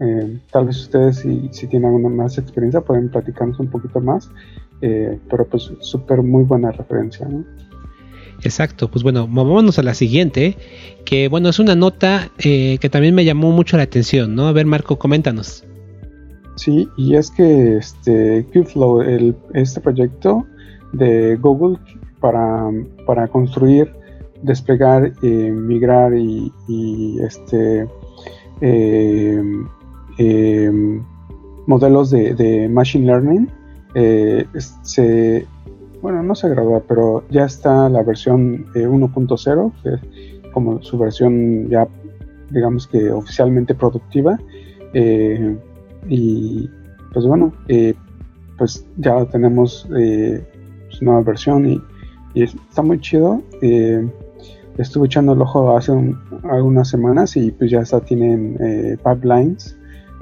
[0.00, 4.30] Eh, tal vez ustedes si, si, tienen alguna más experiencia pueden platicarnos un poquito más,
[4.82, 7.28] eh, pero pues súper muy buena referencia.
[8.42, 10.56] Exacto, pues bueno, vámonos a la siguiente,
[11.04, 14.48] que bueno, es una nota eh, que también me llamó mucho la atención, ¿no?
[14.48, 15.64] A ver, Marco, coméntanos.
[16.56, 20.44] Sí, y es que este Qflow, el, este proyecto
[20.92, 21.78] de Google
[22.18, 22.68] para,
[23.06, 23.99] para construir
[24.42, 26.52] desplegar, eh, migrar y,
[27.22, 27.86] este
[28.60, 29.42] eh,
[30.18, 31.02] em,
[31.66, 33.48] modelos de, machine learning
[33.94, 34.46] eh,
[34.82, 35.46] se
[36.02, 41.68] bueno no se gradúa pero ya está la versión 1.0 que es como su versión
[41.68, 41.86] ya
[42.50, 44.38] digamos que oficialmente productiva
[46.08, 46.68] y
[47.12, 47.52] pues bueno
[48.58, 49.86] pues ya tenemos
[50.88, 51.82] su nueva versión y
[52.34, 53.42] está muy chido
[54.80, 55.92] estuve echando el ojo hace
[56.44, 59.76] algunas semanas y pues ya está, tienen eh, pipelines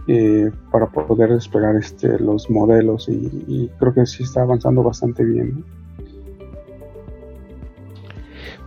[0.09, 5.64] eh, para poder desplegar este, los modelos y, creo que sí está avanzando bastante bien.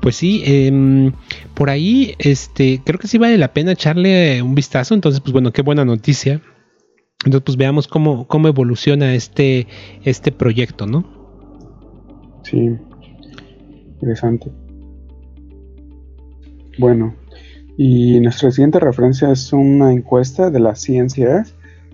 [0.01, 1.11] Pues sí, em,
[1.53, 5.51] por ahí este, creo que sí vale la pena echarle un vistazo, entonces pues bueno,
[5.51, 6.41] qué buena noticia.
[7.23, 9.67] Entonces pues veamos cómo, cómo evoluciona este,
[10.03, 11.05] este proyecto, ¿no?
[12.43, 12.75] Sí,
[14.01, 14.51] interesante.
[16.77, 17.13] Bueno,
[17.77, 21.45] y nuestra siguiente referencia es una encuesta de la ciencia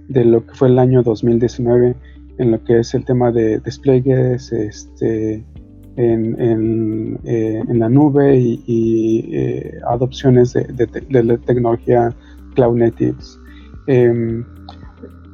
[0.08, 1.96] de lo que fue el año 2019
[2.38, 5.44] en lo que es el tema de despliegues este,
[5.98, 12.16] en, eh, la nube y, eh, adopciones de, la tecnología
[12.54, 13.40] cloud natives.
[13.88, 14.46] Em,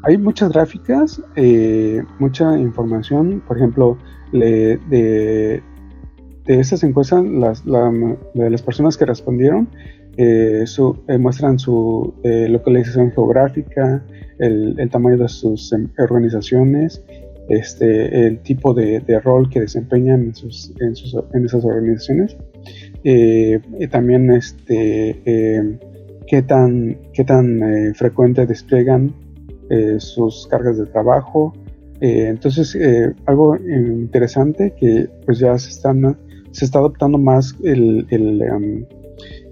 [0.03, 3.97] hay muchas gráficas, eh, mucha información, por ejemplo,
[4.31, 5.61] de,
[6.45, 9.69] de estas encuestas, las, de las personas que respondieron
[10.15, 10.63] eh,
[11.07, 14.03] eh, muestran su eh, localización geográfica,
[14.37, 17.03] el, tamaño de sus em, organizaciones,
[17.49, 22.37] este, el tipo de, rol que desempeñan en, sus, en, esas organizaciones,
[23.03, 25.79] y también este, em,
[26.27, 29.13] qué tan, qué tan frecuente despliegan
[29.97, 31.53] sus cargas de trabajo.
[31.99, 32.77] entonces,
[33.25, 36.15] algo interesante que pues ya se están
[36.53, 38.85] se está adoptando más el, um,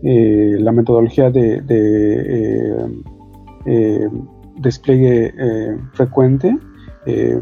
[0.04, 2.76] eh, la metodología de, eh,
[3.66, 4.08] eh,
[4.58, 5.34] despliegue
[5.94, 6.56] frecuente
[7.06, 7.42] de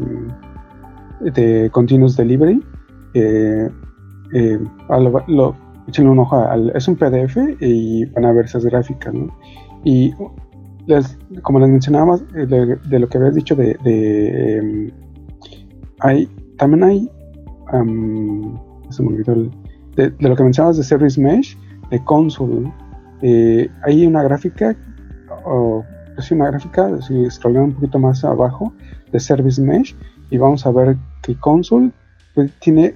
[1.72, 2.62] continuous delivery.
[4.88, 5.56] lo,
[5.98, 6.42] un ojo
[6.74, 9.14] es un PDF y van a ver esas gráficas.
[9.84, 10.14] Y
[11.42, 14.90] como les mencionaba, de, lo que habías dicho de, em,
[16.00, 17.10] hay también hay
[17.72, 18.69] um,
[19.96, 21.56] de, lo que mencionabas de Service Mesh,
[21.90, 22.72] de Console.
[23.22, 24.76] Eh, hay una gráfica,
[25.44, 25.84] o
[26.16, 28.72] es una gráfica, si un poquito más abajo,
[29.12, 29.96] de Service Mesh,
[30.30, 31.90] y vamos a ver que Console
[32.34, 32.94] pues, tiene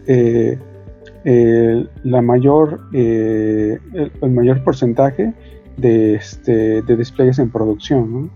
[2.05, 5.35] la mayor, el, mayor porcentaje
[5.77, 8.31] de, este, de despliegues en producción.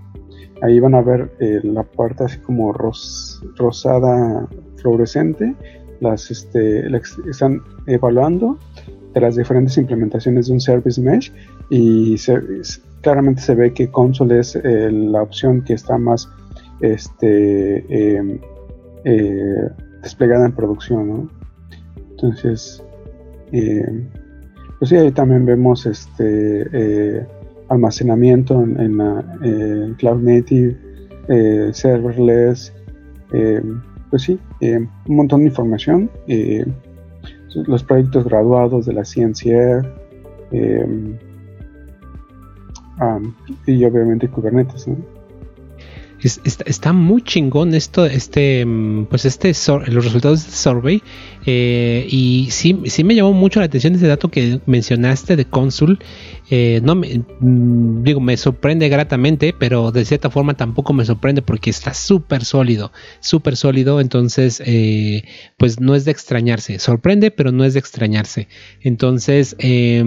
[0.60, 1.30] Ahí van a ver
[1.62, 5.54] la parte así como rosada fluorescente,
[6.00, 6.86] las este,
[7.28, 8.58] están evaluando
[9.14, 11.32] de las diferentes implementaciones de un Service Mesh
[11.70, 12.16] y
[13.02, 16.28] claramente se ve que Console es eh, la opción que está más
[16.80, 18.38] este, em,
[19.04, 19.68] eh,
[20.02, 21.30] desplegada en producción.
[22.10, 22.82] Entonces,
[23.52, 24.08] em,
[24.78, 27.26] pues sí, ahí también vemos este eh,
[27.68, 30.76] almacenamiento en, Cloud Native,
[31.72, 32.72] serverless,
[33.32, 36.10] em, pues sí, un montón de información
[37.66, 39.82] los proyectos graduados de la ciencia
[40.52, 41.16] em,
[43.66, 44.88] y obviamente Kubernetes.
[46.22, 51.02] Está, muy chingón esto, este, mm, pues este, los resultados de este survey
[51.46, 55.98] eh, y sí, sí me llamó mucho la atención ese dato que mencionaste de Consul.
[56.50, 61.40] Eh, no me, mm, digo, me sorprende gratamente, pero de cierta forma tampoco me sorprende
[61.40, 64.00] porque está súper sólido, súper sólido.
[64.00, 65.24] Entonces, eh,
[65.56, 66.78] pues no es de extrañarse.
[66.78, 68.48] Sorprende, pero no es de extrañarse.
[68.82, 70.04] Entonces, eh,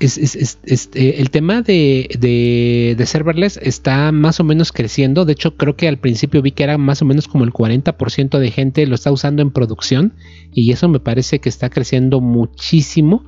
[0.00, 0.58] es,
[0.94, 5.24] eh, el tema de, serverless está más o menos creciendo.
[5.24, 8.38] De hecho, creo que al principio vi que era más o menos como el 40%
[8.38, 10.14] de gente lo está usando en producción.
[10.52, 13.24] Y eso me parece que está creciendo muchísimo.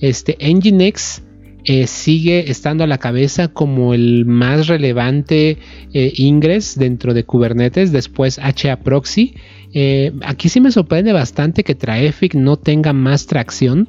[0.00, 1.22] Este Nginx
[1.64, 5.58] eh, sigue estando a la cabeza como el más relevante
[5.92, 7.92] eh, ingress dentro de Kubernetes.
[7.92, 9.34] Después HA Proxy.
[10.22, 13.88] aquí sí me sorprende bastante que Traefik no tenga más tracción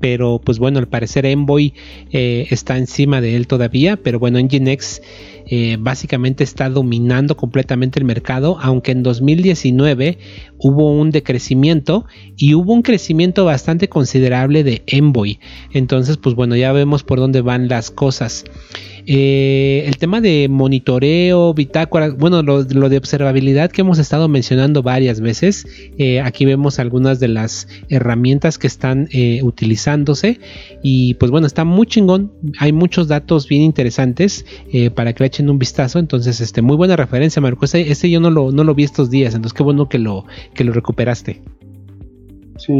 [0.00, 1.74] pero pues bueno, al parecer Envoy
[2.10, 5.02] eh, está encima de él todavía, pero bueno, Nginx
[5.46, 10.18] eh, básicamente está dominando completamente el mercado, aunque en 2019
[10.58, 15.38] hubo un decrecimiento y hubo un crecimiento bastante considerable de Envoy.
[15.72, 18.44] Entonces, pues bueno, ya vemos por dónde van las cosas.
[19.12, 25.20] Eh, el tema de monitoreo, bitácora, bueno, lo, de observabilidad que hemos estado mencionando varias
[25.20, 25.66] veces.
[25.98, 30.38] Eh, aquí vemos algunas de las herramientas que están eh, utilizándose.
[30.84, 32.30] Y pues bueno, está muy chingón.
[32.60, 34.46] Hay muchos datos bien interesantes
[34.94, 35.98] para que le echen un vistazo.
[35.98, 37.64] Entonces, este, muy buena referencia, Marco.
[37.64, 39.34] Este, yo no lo, no lo vi estos días.
[39.34, 41.42] Entonces, qué bueno que lo, que lo recuperaste.
[42.58, 42.74] Sí,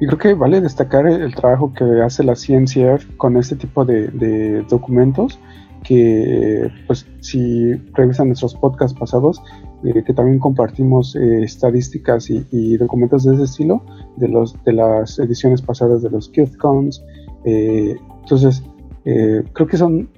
[0.00, 4.62] y creo que vale destacar el, trabajo que hace la ciencia con este tipo de
[4.68, 5.40] documentos
[5.82, 9.42] que pues si revisan nuestros podcasts pasados,
[9.84, 13.84] eh, que también compartimos eh, estadísticas y, documentos de ese estilo
[14.16, 17.04] de, los, de las ediciones pasadas de los KubeCons.
[17.44, 18.62] Eh, entonces,
[19.04, 20.08] creo que son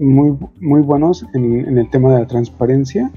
[0.00, 3.12] muy, muy buenos en, el tema de la transparencia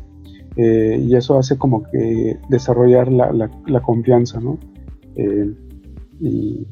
[0.55, 4.59] y eso hace como que desarrollar la, la, confianza, ¿no?
[6.19, 6.67] y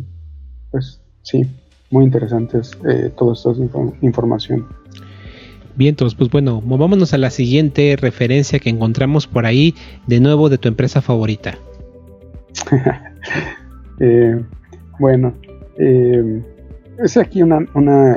[0.70, 1.44] pues sí,
[1.90, 2.72] muy interesantes
[3.16, 3.52] toda esta
[4.02, 4.68] información.
[5.76, 9.76] Bien, entonces, pues bueno, movámonos a la siguiente referencia que encontramos por ahí,
[10.08, 11.58] de nuevo de tu empresa favorita.
[14.02, 14.44] Eh,
[15.00, 15.34] bueno,
[15.80, 16.44] eh,
[17.02, 17.66] es aquí una,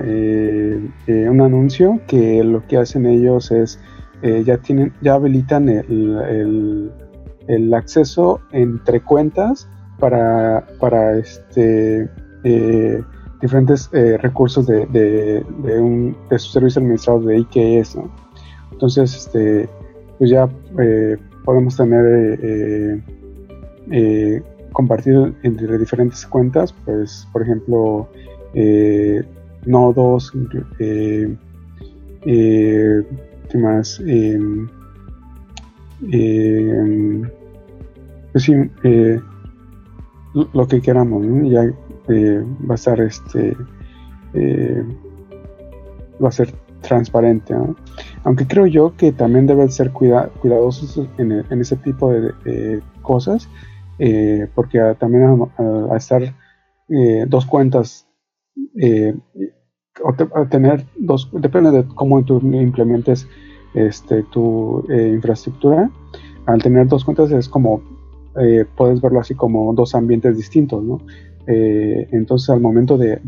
[0.05, 3.79] eh, un anuncio que lo que hacen ellos es
[4.45, 6.91] ya tienen ya habilitan el,
[7.47, 9.69] el, acceso entre cuentas
[10.01, 12.09] para para este
[13.41, 17.99] diferentes eh, recursos de, de, un, de, su servicio administrado de IKS.
[18.73, 19.69] Entonces, este,
[20.19, 20.49] pues ya
[20.81, 23.01] eh, podemos tener
[23.91, 28.09] eh, compartido entre diferentes cuentas, pues, por ejemplo,
[29.65, 30.33] nodos,
[30.79, 31.37] ¿qué
[33.55, 34.03] más?
[38.33, 38.53] Pues sí,
[40.53, 41.49] lo que queramos, ¿no?
[41.49, 41.73] ya
[42.09, 43.55] eh, va a estar este
[44.33, 44.83] eh,
[46.23, 47.55] va a ser transparente
[48.25, 53.49] aunque creo yo que también deben ser cuidadosos en, ese tipo de, cosas
[53.99, 55.51] eh, porque también
[55.91, 56.23] a, estar
[57.27, 58.07] dos cuentas
[60.03, 63.29] o tener dos depende de cómo tú implementes
[63.75, 65.91] este tu infraestructura
[66.47, 67.83] al tener dos cuentas es como
[68.77, 71.01] puedes verlo así como dos ambientes distintos, ¿no?
[71.51, 73.19] Eh, entonces al momento de,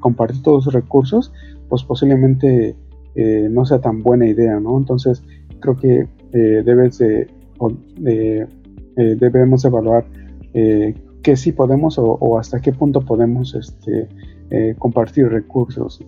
[0.00, 1.32] compartir todos los recursos,
[1.68, 2.74] pues posiblemente
[3.14, 4.76] eh, no sea tan buena idea, ¿no?
[4.76, 5.22] Entonces
[5.60, 7.28] creo que eh, debes de,
[8.96, 10.04] debemos evaluar
[10.52, 14.08] qué sí podemos o, hasta qué punto podemos este,
[14.78, 16.04] compartir recursos.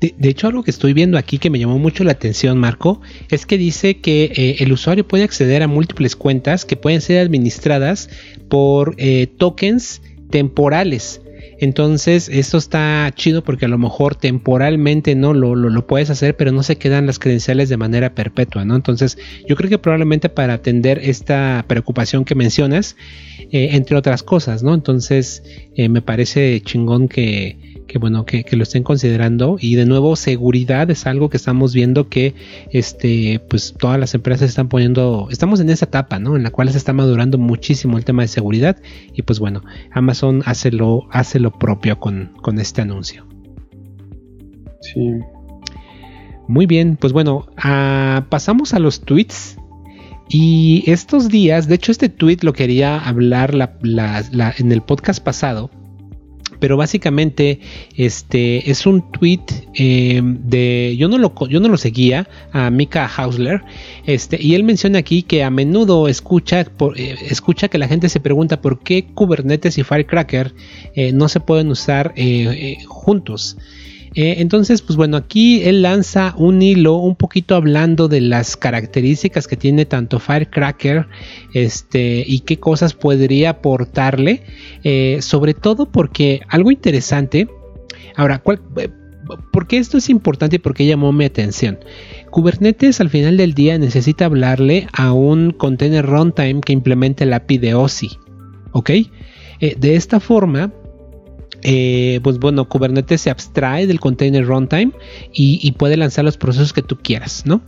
[0.00, 3.00] De, hecho, algo que estoy viendo aquí que me llamó mucho la atención, Marco,
[3.30, 8.10] es que dice que el usuario puede acceder a múltiples cuentas que pueden ser administradas
[8.48, 8.96] por
[9.38, 10.02] tokens
[10.32, 11.21] temporales.
[11.62, 16.50] Entonces, esto está chido porque a lo mejor temporalmente no lo, lo, puedes hacer, pero
[16.50, 18.74] no se quedan las credenciales de manera perpetua, ¿no?
[18.74, 19.16] Entonces,
[19.48, 22.96] yo creo que probablemente para atender esta preocupación que mencionas,
[23.52, 24.74] eh, entre otras cosas, ¿no?
[24.74, 25.44] Entonces,
[25.76, 27.56] me parece chingón que,
[27.92, 29.56] que bueno, que, lo estén considerando.
[29.60, 32.34] Y de nuevo, seguridad es algo que estamos viendo que
[32.70, 36.36] este, pues todas las empresas están poniendo, estamos en esa etapa, ¿no?
[36.36, 38.78] En la cual se está madurando muchísimo el tema de seguridad.
[39.14, 43.26] Y pues bueno, Amazon hace lo, hace lo propio con, con este anuncio.
[44.80, 45.12] Sí.
[46.48, 49.56] Muy bien, pues bueno, ah, pasamos a los tweets.
[50.28, 55.70] Y estos días, de hecho este tweet lo quería hablar en el podcast pasado,
[56.62, 57.58] pero básicamente
[57.96, 59.40] este es un tweet
[59.74, 63.64] eh, de yo no lo yo no lo seguía a Mika Hausler
[64.06, 68.20] este y él menciona aquí que a menudo escucha eh, escucha que la gente se
[68.20, 70.54] pregunta por qué Kubernetes y Firecracker
[70.94, 72.14] eh, no se pueden usar
[72.86, 73.56] juntos
[74.14, 79.48] eh, entonces, pues bueno, aquí él lanza un hilo un poquito hablando de las características
[79.48, 81.06] que tiene tanto Firecracker
[81.54, 84.42] este, y qué cosas podría aportarle,
[84.84, 87.48] eh, sobre todo porque algo interesante,
[88.14, 88.42] ahora,
[88.76, 88.88] eh,
[89.50, 91.78] ¿por qué esto es importante y por qué llamó mi atención?
[92.30, 97.58] Kubernetes al final del día necesita hablarle a un container runtime que implemente el API
[97.58, 98.10] de OSI,
[98.72, 98.90] ¿ok?
[99.78, 100.72] de esta forma,
[101.62, 104.92] eh, pues bueno, Kubernetes se abstrae del container runtime
[105.32, 107.60] y, puede lanzar los procesos que tú quieras, ¿no?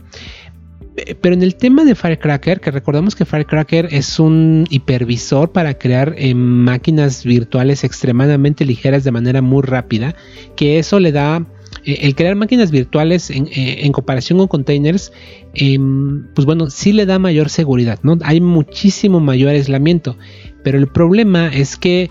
[0.97, 5.77] Eh, pero en el tema de Firecracker, que recordamos que Firecracker es un hipervisor para
[5.77, 10.15] crear eh, máquinas virtuales extremadamente ligeras de manera muy rápida,
[10.55, 11.45] que eso le da
[11.83, 15.11] el crear máquinas virtuales en, comparación con containers,
[15.53, 18.17] em, pues bueno, sí le da mayor seguridad, ¿no?
[18.23, 20.17] Hay muchísimo mayor aislamiento,
[20.63, 22.09] pero el problema es que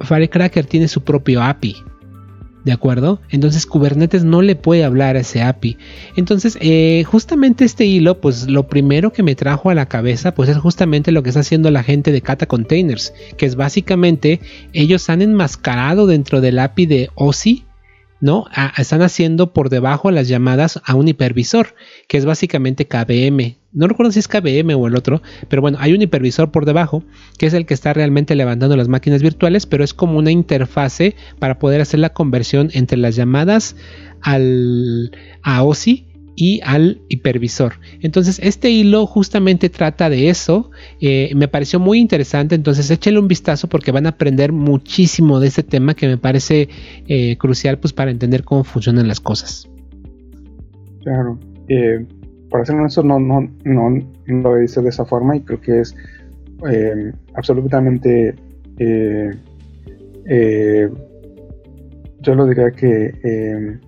[0.00, 1.76] Firecracker tiene su propio API.
[2.64, 3.20] ¿De acuerdo?
[3.30, 5.78] Entonces Kubernetes no le puede hablar a ese API.
[6.16, 10.48] Entonces, eh, justamente este hilo, pues lo primero que me trajo a la cabeza, pues
[10.48, 14.40] es justamente lo que está haciendo la gente de Kata Containers, que es básicamente
[14.72, 17.66] ellos han enmascarado dentro del API de OSI
[18.20, 18.46] ¿no?
[18.78, 21.74] están haciendo por debajo las llamadas a un hipervisor,
[22.08, 23.56] que es básicamente KVM.
[23.72, 27.04] No recuerdo si es KVM o el otro, pero bueno, hay un hipervisor por debajo,
[27.38, 31.14] que es el que está realmente levantando las máquinas virtuales, pero es como una interfase
[31.38, 33.76] para poder hacer la conversión entre las llamadas
[34.22, 35.12] al,
[35.42, 36.05] a OSI
[36.36, 37.72] y al hipervisor.
[38.02, 40.70] Entonces, este hilo justamente trata de eso.
[41.00, 42.54] Eh, me pareció muy interesante.
[42.54, 46.68] Entonces, échale un vistazo porque van a aprender muchísimo de este tema que me parece
[47.08, 49.68] eh, crucial pues, para entender cómo funcionan las cosas.
[51.02, 51.38] Claro.
[51.68, 52.04] Eh,
[52.50, 55.96] para ser honesto, no, no, no, lo visto de esa forma y creo que es
[57.34, 58.34] absolutamente.
[62.20, 63.78] yo lo diría que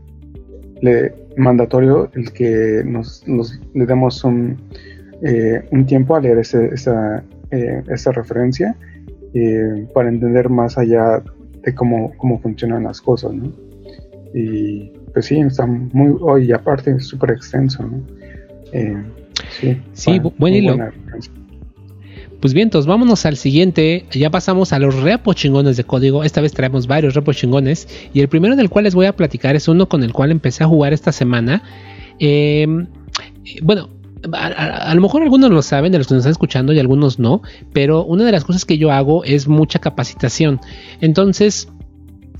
[0.80, 3.24] le, mandatorio el que nos,
[3.74, 4.56] le demos un,
[5.22, 7.82] eh, un, tiempo a leer ese, esa, eh,
[8.12, 8.76] referencia
[9.34, 11.22] eh, para entender más allá
[11.62, 13.52] de cómo, cómo funcionan las cosas, ¿no?
[14.34, 18.02] Y pues sí, está muy, hoy aparte es súper extenso, ¿no?
[19.50, 20.76] sí, sí buen hilo.
[22.40, 24.06] Pues bien, entonces vámonos al siguiente.
[24.12, 26.22] Ya pasamos a los repos chingones de código.
[26.22, 27.88] Esta vez traemos varios repos chingones.
[28.14, 30.62] Y el primero del cual les voy a platicar es uno con el cual empecé
[30.62, 31.62] a jugar esta semana.
[32.20, 32.86] Em,
[33.62, 33.90] bueno,
[34.32, 37.42] a, lo mejor algunos lo saben de los que nos están escuchando y algunos no.
[37.72, 40.60] Pero una de las cosas que yo hago es mucha capacitación.
[41.00, 41.68] Entonces,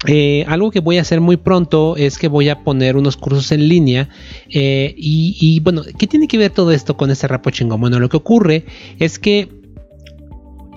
[0.06, 3.50] eh, algo que voy a hacer muy pronto es que voy a poner unos cursos
[3.50, 4.08] en línea.
[4.48, 7.80] Eh, y, bueno, ¿qué tiene que ver todo esto con este repo chingón?
[7.80, 8.64] Bueno, lo que ocurre
[9.00, 9.58] es que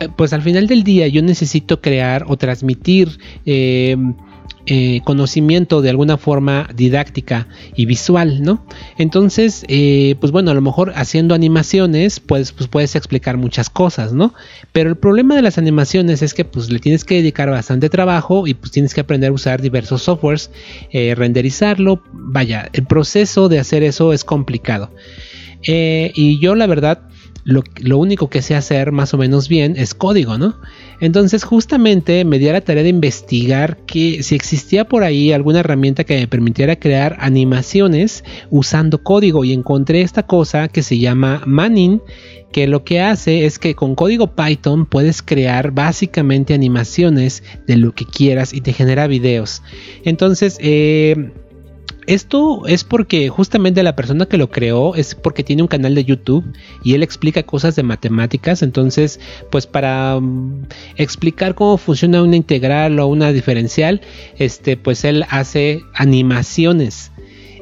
[0.09, 3.95] pues al final del día yo necesito crear o transmitir eh,
[4.67, 8.65] eh, conocimiento de alguna forma didáctica y visual, ¿no?
[8.97, 9.65] Entonces,
[10.19, 14.33] pues bueno, a lo mejor haciendo animaciones, pues, pues, puedes explicar muchas cosas, ¿no?
[14.71, 18.45] Pero el problema de las animaciones es que pues le tienes que dedicar bastante trabajo
[18.45, 20.51] y pues tienes que aprender a usar diversos softwares,
[20.91, 24.91] renderizarlo, vaya, el proceso de hacer eso es complicado.
[25.63, 27.10] y yo la verdad
[27.43, 30.55] lo, único que sé hacer más o menos bien es código, ¿no?
[30.99, 35.61] Entonces justamente me di a la tarea de investigar que si existía por ahí alguna
[35.61, 41.41] herramienta que me permitiera crear animaciones usando código y encontré esta cosa que se llama
[41.45, 42.01] Manning
[42.51, 47.93] que lo que hace es que con código Python puedes crear básicamente animaciones de lo
[47.93, 49.63] que quieras y te genera videos.
[50.03, 51.31] Entonces, eh,
[52.07, 56.03] esto es porque justamente la persona que lo creó es porque tiene un canal de
[56.03, 56.45] YouTube
[56.83, 58.61] y él explica cosas de matemáticas.
[58.61, 59.19] Entonces,
[59.49, 60.67] pues para mm,
[60.97, 64.01] explicar cómo funciona una integral o una diferencial,
[64.37, 67.10] este, pues él hace animaciones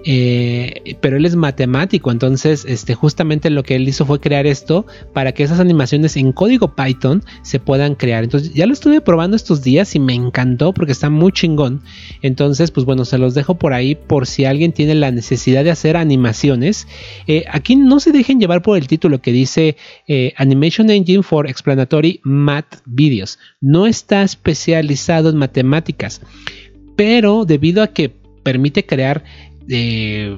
[0.06, 4.86] eh, pero él es matemático, entonces este, justamente lo que él hizo fue crear esto
[5.14, 8.24] para que esas animaciones en código Python se puedan crear.
[8.24, 11.82] Entonces ya lo estuve probando estos días y me encantó porque está muy chingón.
[12.22, 15.72] Entonces, pues bueno, se los dejo por ahí por si alguien tiene la necesidad de
[15.72, 16.88] hacer animaciones.
[17.28, 19.76] Eh, aquí no se dejen llevar por el título que dice
[20.08, 23.39] eh, Animation Engine for Explanatory Math Videos.
[23.62, 26.22] No está especializado en matemáticas,
[26.95, 29.24] pero debido a que permite crear
[29.70, 30.36] de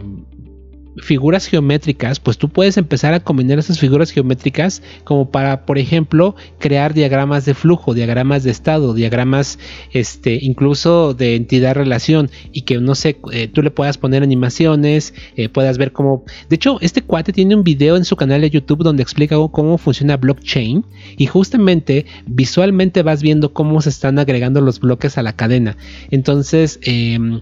[0.98, 6.36] figuras geométricas, pues tú puedes empezar a combinar esas figuras geométricas como para, por ejemplo,
[6.60, 9.60] crear diagramas de flujo, diagramas de estado, diagramas,
[9.92, 15.50] este, incluso de entidad-relación y que no sé, eh, tú le puedas poner animaciones, eh,
[15.50, 16.26] puedas ver cómo.
[16.50, 19.78] De hecho, este cuate tiene un video en su canal de YouTube donde explica cómo
[19.78, 20.86] funciona blockchain
[21.18, 25.78] y justamente visualmente vas viendo cómo se están agregando los bloques a la cadena.
[26.10, 27.42] Entonces, em,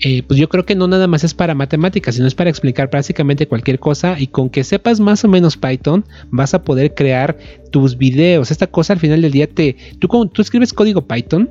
[0.00, 2.89] eh, pues yo creo que no nada más es para matemáticas, sino es para explicar
[2.90, 7.38] básicamente cualquier cosa y con que sepas más o menos Python vas a poder crear
[7.70, 8.50] tus videos.
[8.50, 9.76] Esta cosa al final del día te...
[9.98, 11.50] Tú, tú escribes código Python,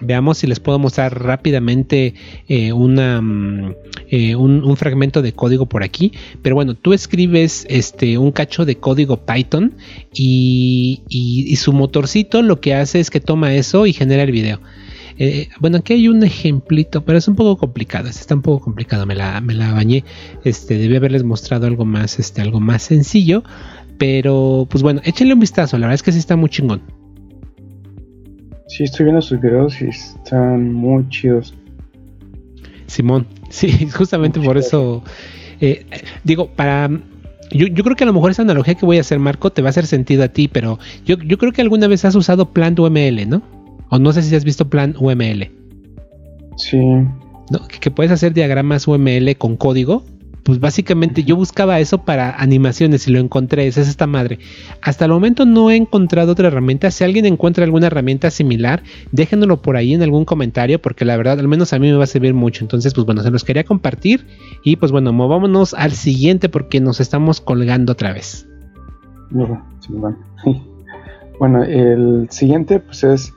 [0.00, 2.14] veamos si les puedo mostrar rápidamente
[2.48, 3.74] eh, una, mm,
[4.08, 6.12] eh, un, fragmento de código por aquí.
[6.42, 9.74] Pero bueno, tú escribes este, un cacho de código Python
[10.14, 14.60] y, y, su motorcito lo que hace es que toma eso y genera el video.
[15.22, 18.08] Eh, bueno, aquí hay un ejemplito, pero es un poco complicado.
[18.08, 20.02] Este está un poco complicado, me la, me la bañé.
[20.44, 23.44] Este, debí haberles mostrado algo más, este, algo más sencillo.
[23.98, 25.76] Pero, pues bueno, échenle un vistazo.
[25.76, 26.80] La verdad es que sí está muy chingón.
[28.68, 31.54] Sí, estoy viendo sus videos y están muy chidos.
[32.86, 35.04] Simón, sí, justamente por eso.
[35.60, 35.84] Eh,
[36.24, 36.88] digo, para
[37.52, 39.60] yo, yo, creo que a lo mejor esa analogía que voy a hacer, Marco, te
[39.60, 42.54] va a hacer sentido a ti, pero yo, yo creo que alguna vez has usado
[42.54, 43.59] Plant UML, ¿no?
[43.90, 45.50] O no sé si has visto plan UML.
[46.56, 46.80] Sí.
[47.80, 50.04] Que, puedes hacer diagramas UML con código.
[50.44, 53.66] Pues básicamente yo buscaba eso para animaciones y lo encontré.
[53.66, 54.38] Esa es esta madre.
[54.80, 56.90] Hasta el momento no he encontrado otra herramienta.
[56.90, 58.82] Si alguien encuentra alguna herramienta similar,
[59.12, 60.80] déjenlo por ahí en algún comentario.
[60.80, 62.64] Porque la verdad, al menos a mí me va a servir mucho.
[62.64, 64.26] Entonces, pues bueno, se los quería compartir.
[64.64, 68.46] Y pues bueno, movámonos al siguiente porque nos estamos colgando otra vez.
[71.38, 73.32] Bueno, el siguiente pues es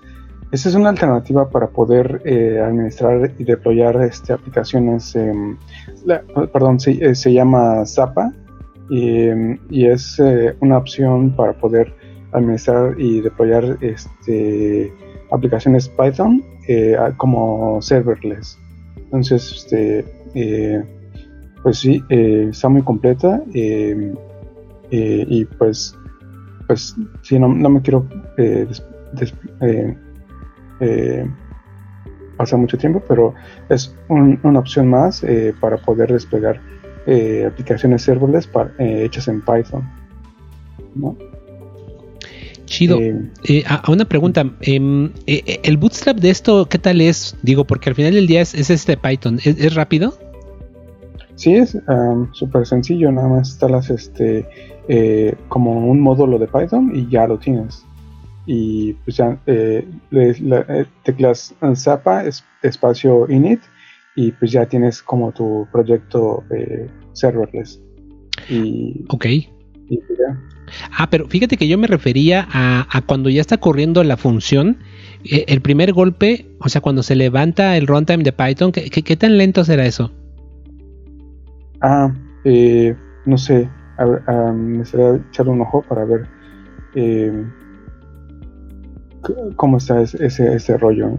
[0.54, 5.18] esa es una alternativa para poder eh, administrar y deployar este, aplicaciones.
[6.54, 8.32] perdón, se, se, llama Zapa
[8.88, 11.92] y es eh, una opción para poder
[12.34, 14.94] administrar y deployar este,
[15.32, 18.56] aplicaciones Python eh, como serverless.
[18.98, 20.86] Entonces, este,
[21.64, 23.42] pues sí, está muy completa
[24.92, 25.98] y pues,
[26.68, 28.06] pues sí, no, no me quiero
[28.38, 28.68] eh,
[32.38, 33.34] pasa mucho tiempo, pero
[33.70, 36.60] es una opción más eh, para poder desplegar
[37.06, 39.84] eh, aplicaciones serverless hechas en Python.
[42.66, 43.00] Chido.
[43.68, 47.36] a, una pregunta, em, ¿el bootstrap de esto qué tal es?
[47.44, 50.14] Digo, porque al final del día es, este Python, ¿Es, rápido?
[51.36, 51.78] Sí, es
[52.32, 54.46] súper sencillo, nada más instalas este
[55.48, 57.86] como un módulo de Python y ya lo tienes
[58.46, 62.24] y pues ya eh, eh, teclas Zapa
[62.62, 63.62] espacio init
[64.16, 67.82] y pues ya tienes como tu proyecto eh, serverless.
[68.50, 69.26] Y, ok.
[69.88, 70.20] pues
[70.98, 74.78] ah pero fíjate que yo me refería a, cuando ya está corriendo la función
[75.24, 79.64] el primer golpe o sea cuando se levanta el runtime de Python ¿qué, tan lento
[79.64, 80.12] será eso?
[81.82, 82.12] ah
[83.26, 83.70] no sé.
[83.98, 84.22] A ver,
[84.54, 86.28] me será echar un ojo para ver
[89.56, 91.18] cómo está ese, ese rollo.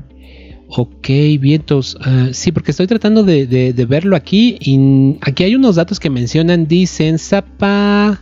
[0.68, 1.08] Ok,
[1.40, 1.96] vientos.
[1.96, 4.56] Uh, sí, porque estoy tratando de, verlo aquí.
[4.60, 6.66] Y aquí hay unos datos que mencionan.
[6.66, 8.20] Dicen Zapa.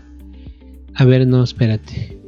[0.94, 2.18] A ver, no, espérate.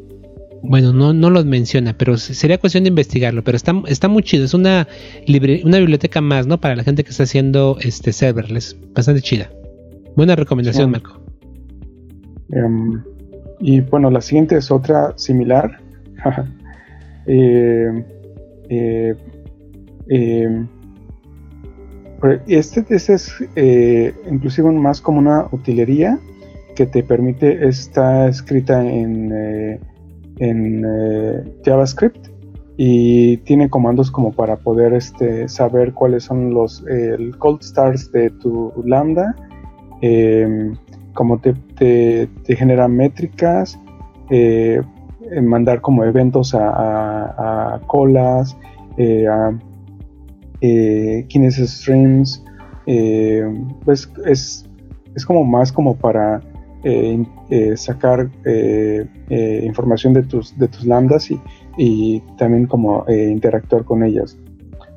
[0.63, 3.45] Bueno, no, no los menciona, pero sería cuestión de investigarlo.
[3.45, 4.45] Pero está, está muy chido.
[4.45, 4.89] Es una,
[5.65, 6.59] una biblioteca más, ¿no?
[6.59, 8.77] Para la gente que está haciendo este serverless.
[8.95, 9.51] Bastante chida.
[10.17, 11.21] Buena recomendación, Marco.
[12.51, 13.03] Em,
[13.61, 15.81] y bueno, la siguiente es otra similar.
[17.27, 18.05] Eh,
[18.69, 19.15] eh,
[20.09, 20.67] eh,
[22.47, 23.33] este, este, es
[24.31, 26.19] inclusive más como una utilería
[26.75, 29.79] que te permite, está escrita en,
[30.39, 30.83] en
[31.65, 32.29] JavaScript
[32.77, 38.31] y tiene comandos como para poder este, saber cuáles son los el cold starts de
[38.31, 39.37] tu lambda,
[41.13, 43.79] como te, genera métricas,
[45.43, 48.57] mandar como eventos a, colas,
[48.97, 49.59] eh, a
[50.61, 52.45] eh, Kinesis Streams,
[53.85, 54.67] pues es,
[55.15, 56.41] es como más como para
[56.87, 59.07] eh, eh, sacar eh,
[59.65, 61.31] información de tus, de tus lambdas
[61.79, 64.37] y, también como interactuar con ellas.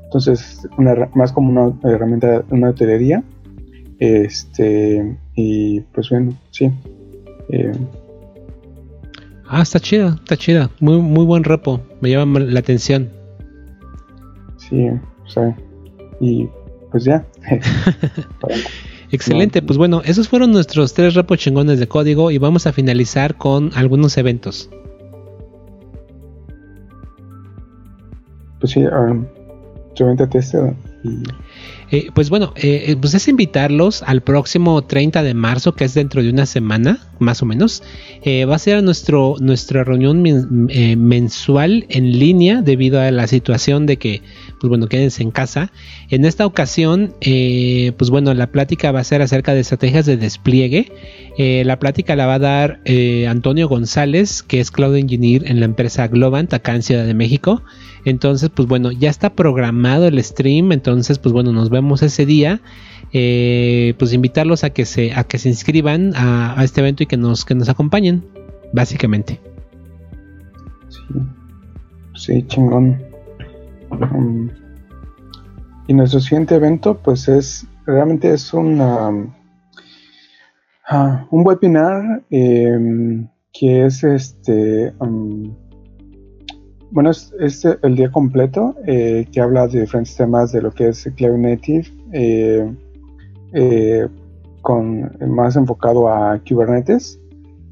[0.03, 3.23] Entonces, una, más como una herramienta, una hotelería.
[3.99, 6.71] Este, y pues bueno, sí.
[9.49, 10.69] Ah, está chida, está chida.
[10.79, 11.81] Muy, muy buen repo.
[12.01, 13.09] Me llama la atención.
[14.57, 15.55] Sí, o sea,
[16.19, 16.47] y
[16.91, 17.25] pues ya.
[19.11, 23.37] Excelente, pues bueno, esos fueron nuestros tres repos chingones de código y vamos a finalizar
[23.37, 24.69] con algunos eventos.
[28.59, 29.25] Pues sí, um,
[30.33, 31.23] este y
[31.89, 35.93] eh, pues bueno, eh, eh, pues es invitarlos al próximo 30 de marzo, que es
[35.93, 37.81] dentro de una semana, más o menos.
[38.25, 44.21] va a ser nuestro, nuestra reunión mensual en línea debido a la situación de que,
[44.59, 45.71] pues bueno, quédense en casa.
[46.09, 50.91] En esta ocasión, pues bueno, la plática va a ser acerca de estrategias de despliegue.
[51.37, 52.81] la plática la va a dar
[53.27, 57.63] Antonio González, que es Cloud Engineer en la empresa Globant, acá en Ciudad de México.
[58.07, 60.71] Entonces, pues bueno, ya está programado el stream.
[60.71, 62.61] Entonces, pues bueno, nos vemos ese día.
[63.13, 67.15] Eh, pues invitarlos a que se, a que se inscriban a, este evento y que
[67.17, 68.25] nos, que nos acompañen,
[68.73, 69.39] básicamente.
[72.15, 73.01] Sí, chingón.
[73.91, 74.49] Um,
[75.87, 79.31] y nuestro siguiente evento, pues es realmente es uh, un
[81.31, 84.93] webinar em, que es este.
[84.99, 85.55] Um,
[86.91, 91.09] bueno, es, el día completo eh, que habla de diferentes temas de lo que es
[91.15, 92.71] Cloud Native, eh,
[93.53, 94.07] eh,
[94.61, 97.19] con más enfocado a Kubernetes,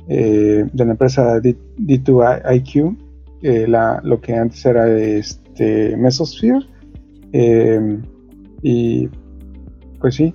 [0.08, 2.96] de la empresa D, 2 iq
[4.04, 6.60] lo que antes era este Mesosphere.
[8.62, 9.10] y
[10.00, 10.34] pues sí,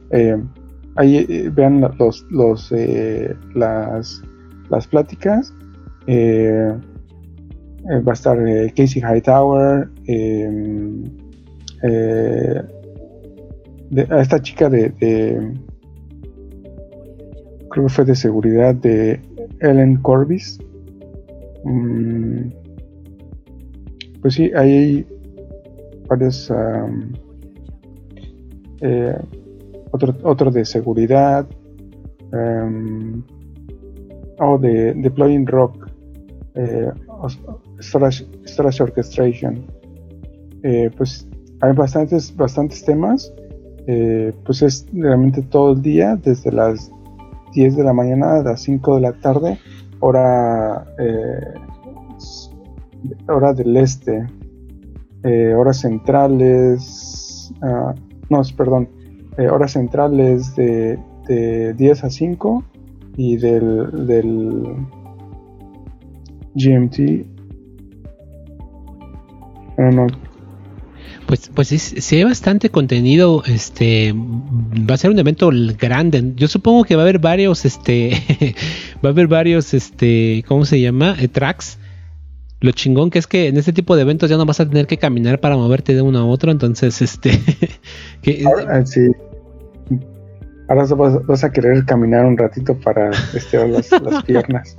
[0.97, 2.72] ahí vean los, los
[3.55, 4.22] las,
[4.70, 5.55] las pláticas.
[6.07, 6.72] Eh,
[7.99, 11.05] va a estar eh, Casey Hightower, em,
[11.82, 12.62] eh,
[14.11, 14.93] esta chica de,
[17.70, 19.20] creo que fue de seguridad de
[19.61, 20.59] Ellen Corbis.
[21.64, 22.51] Mm,
[24.22, 25.07] pues sí, hay
[26.09, 26.53] varios
[29.91, 31.47] otro, otro de seguridad
[32.32, 33.22] um,
[34.38, 35.91] o de deploying rock
[37.81, 39.64] storage, orchestration.
[40.62, 41.26] Eh, pues
[41.61, 43.33] hay bastantes, bastantes temas.
[43.87, 46.91] Eh, pues es realmente todo el día, desde las
[47.55, 49.59] 10 de la mañana a las 5 de la tarde,
[50.01, 51.55] hora, eh,
[53.28, 54.26] hora del este,
[55.57, 57.95] horas centrales, ah,
[58.28, 58.89] no, perdón,
[59.51, 62.64] horas centrales de, de 10 a 5
[63.16, 64.76] y del, del
[66.55, 67.30] GMT
[71.27, 73.43] pues, pues sí, hay bastante contenido.
[73.47, 76.33] Este va a ser un evento grande.
[76.35, 78.11] Yo supongo que va a haber varios, este,
[79.05, 81.16] va a haber varios, este, ¿cómo se llama?
[81.21, 81.79] Eh, tracks.
[82.61, 84.87] Lo chingón que es que en este tipo de eventos ya no vas a tener
[84.87, 86.51] que caminar para moverte de uno a otro.
[86.51, 87.31] Entonces, este,
[88.23, 88.45] que,
[88.87, 89.12] sí.
[90.68, 90.85] Ahora
[91.27, 93.89] vas, a querer caminar un ratito para estirar las,
[94.25, 94.77] piernas.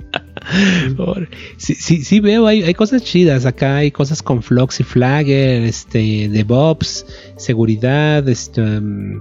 [1.56, 3.46] Sí, sí, sí veo, hay, hay, cosas chidas.
[3.46, 9.20] Acá hay cosas con Flux y Flagger, este, DevOps, seguridad, este, um,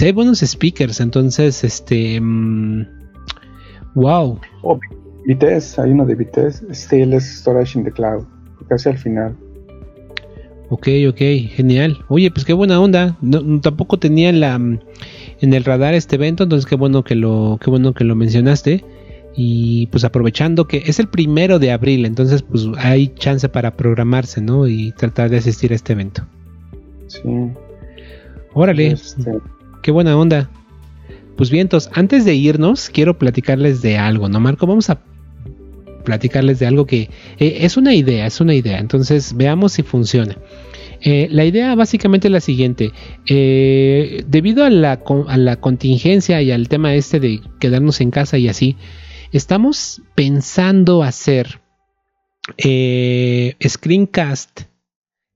[0.00, 2.84] hay buenos speakers, entonces, este, um,
[3.94, 4.40] wow.
[4.62, 4.78] Oh,
[5.26, 8.24] hay uno de VTS, Stateless Storage in the Cloud,
[8.68, 9.36] casi al final.
[10.68, 11.18] Ok, ok,
[11.50, 11.96] genial.
[12.08, 13.16] Oye, pues qué buena onda.
[13.20, 17.70] No, tampoco tenía la en el radar este evento, entonces qué bueno que lo, qué
[17.70, 18.84] bueno que lo mencionaste.
[19.36, 24.40] Y pues aprovechando que es el primero de abril, entonces pues hay chance para programarse,
[24.40, 24.66] ¿no?
[24.66, 26.26] Y tratar de asistir a este evento.
[27.08, 27.20] Sí.
[28.54, 28.92] Órale.
[28.92, 29.38] Este,
[29.82, 30.48] qué buena onda.
[31.36, 34.66] Pues bien, entonces, antes de irnos, quiero platicarles de algo, ¿no, Marco?
[34.66, 35.00] Vamos a
[36.04, 38.78] platicarles de algo que eh, es una idea, es una idea.
[38.78, 40.38] Entonces, veamos si funciona.
[41.02, 42.92] Eh, la idea básicamente es la siguiente.
[43.26, 44.96] Eh, debido a la,
[45.60, 48.76] contingencia y al tema este de quedarnos en casa y así,
[49.36, 51.60] estamos pensando hacer
[52.56, 54.62] eh, screencast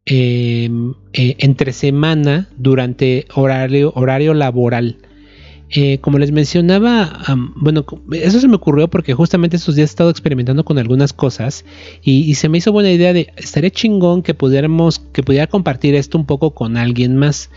[0.07, 4.97] em, eh, entre semana durante horario laboral.
[5.73, 7.23] Eh, como les mencionaba,
[7.55, 11.65] bueno, eso se me ocurrió porque justamente estos días he estado experimentando con algunas cosas
[12.03, 16.19] y, se me hizo buena idea de estaría chingón que pudiéramos, que pudiera compartir esto
[16.19, 17.51] un poco con alguien más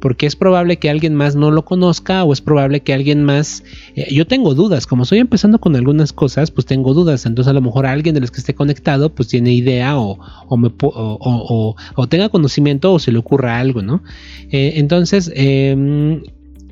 [0.00, 3.62] porque es probable que alguien más no lo conozca o es probable que alguien más...
[3.94, 7.54] Eh, yo tengo dudas, como estoy empezando con algunas cosas, pues tengo dudas, entonces a
[7.54, 10.18] lo mejor alguien de los que esté conectado pues tiene idea o,
[10.48, 14.02] o, tenga conocimiento o se le ocurra algo, ¿no?
[14.50, 16.22] Eh, entonces, em,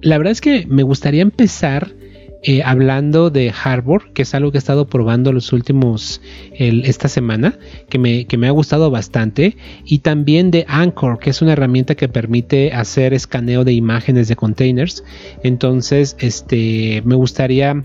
[0.00, 1.94] la verdad es que me gustaría empezar
[2.44, 6.20] eh, hablando de Harbor, que es algo que he estado probando los últimos,
[6.52, 11.42] esta semana, que me, que me ha gustado bastante, y también de Anchor, que es
[11.42, 15.02] una herramienta que permite hacer escaneo de imágenes de containers.
[15.42, 17.84] Entonces, este, me gustaría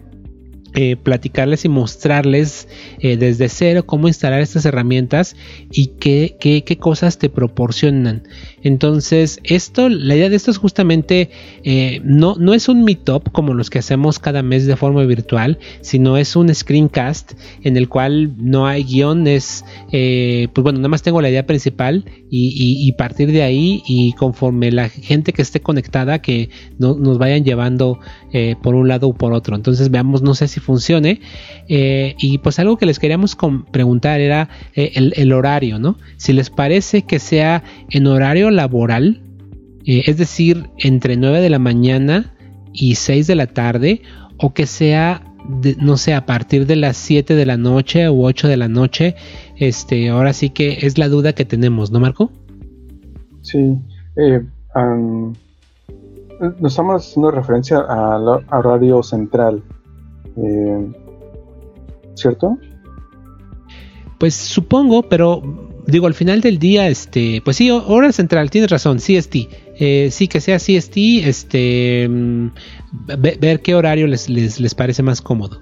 [0.75, 5.35] eh, platicarles y mostrarles eh, desde cero cómo instalar estas herramientas
[5.71, 8.23] y qué, qué, qué, cosas te proporcionan.
[8.63, 11.29] Entonces, esto, la idea de esto es justamente,
[11.63, 15.59] eh, no, no es un meetup como los que hacemos cada mes de forma virtual,
[15.81, 17.33] sino es un screencast
[17.63, 22.91] en el cual no hay guiones, pues bueno, nada más tengo la idea principal y,
[22.93, 27.99] partir de ahí y conforme la gente que esté conectada, que no, nos vayan llevando
[28.61, 29.55] por un lado o por otro.
[29.55, 31.21] Entonces, veamos, no sé si funcione.
[31.67, 33.37] Eh, y pues algo que les queríamos
[33.71, 35.97] preguntar era eh, el, horario, ¿no?
[36.17, 39.21] Si les parece que sea en horario laboral,
[39.85, 42.33] eh, es decir, entre 9 de la mañana
[42.71, 44.01] y 6 de la tarde,
[44.37, 45.23] o que sea,
[45.79, 49.15] no sé, a partir de las 7 de la noche o 8 de la noche,
[49.57, 52.31] este, ahora sí que es la duda que tenemos, ¿no, Marco?
[53.41, 53.77] Sí,
[56.59, 59.63] nos estamos haciendo referencia al horario central.
[60.37, 60.91] Eh,
[62.15, 62.57] ¿Cierto?
[64.19, 65.41] Pues supongo, pero
[65.87, 69.35] digo, al final del día, este, pues sí, hora central, tienes razón, CST.
[69.79, 72.47] Eh, sí, que sea CST, este, mm,
[73.17, 75.59] ver qué horario les, les, parece más cómodo.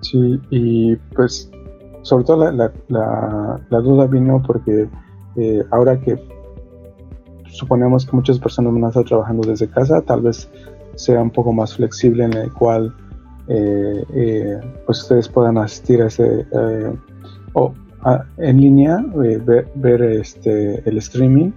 [0.00, 1.50] Sí, y pues
[2.02, 4.86] sobre todo la, la, duda vino porque
[5.36, 6.18] eh, ahora que
[7.46, 10.50] suponemos que muchas personas van a estar trabajando desde casa, tal vez
[10.96, 12.94] sea un poco más flexible en el cual
[13.48, 16.92] eh, eh, pues ustedes puedan asistir a ese eh,
[18.38, 21.50] en línea ver, este el streaming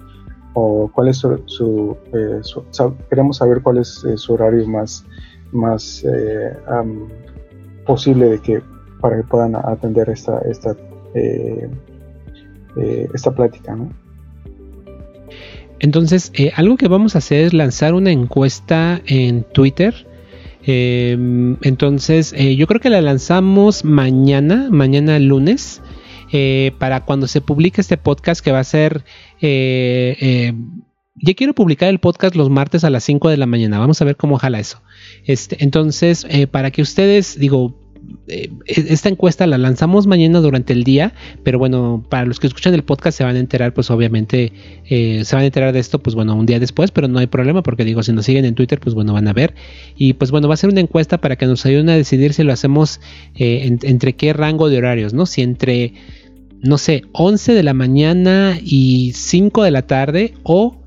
[0.54, 1.98] o cuál es su,
[3.10, 5.06] queremos saber cuál es su horario más
[5.52, 6.06] más
[7.86, 8.62] posible de que
[9.02, 10.76] para que puedan atender esta esta
[13.14, 13.78] esta plática
[15.80, 20.08] entonces algo que vamos a hacer es lanzar una encuesta en Twitter.
[20.64, 25.82] Em, entonces, eh, yo creo que la lanzamos mañana, mañana lunes,
[26.32, 29.03] eh, para cuando se publique este podcast que va a ser...
[29.41, 30.53] Eh,
[31.19, 33.80] ya quiero publicar el podcast los martes a las 5 de la mañana.
[33.80, 34.84] Vamos a ver cómo jala eso.
[35.25, 37.75] Este, entonces, para que ustedes, digo,
[38.28, 42.74] eh, esta encuesta la lanzamos mañana durante el día, pero bueno, para los que escuchan
[42.74, 44.51] el podcast se van a enterar, pues obviamente
[44.86, 47.28] eh, se van a enterar de esto, pues bueno, un día después, pero no hay
[47.28, 49.55] problema porque digo, si nos siguen en Twitter, pues bueno, van a ver.
[49.95, 52.43] Y pues bueno, va a ser una encuesta para que nos ayuden a decidir si
[52.43, 52.99] lo hacemos
[53.36, 55.26] eh, entre qué rango de horarios, ¿no?
[55.26, 55.93] Si entre,
[56.62, 60.78] no sé, 11 de la mañana y 5 de la tarde o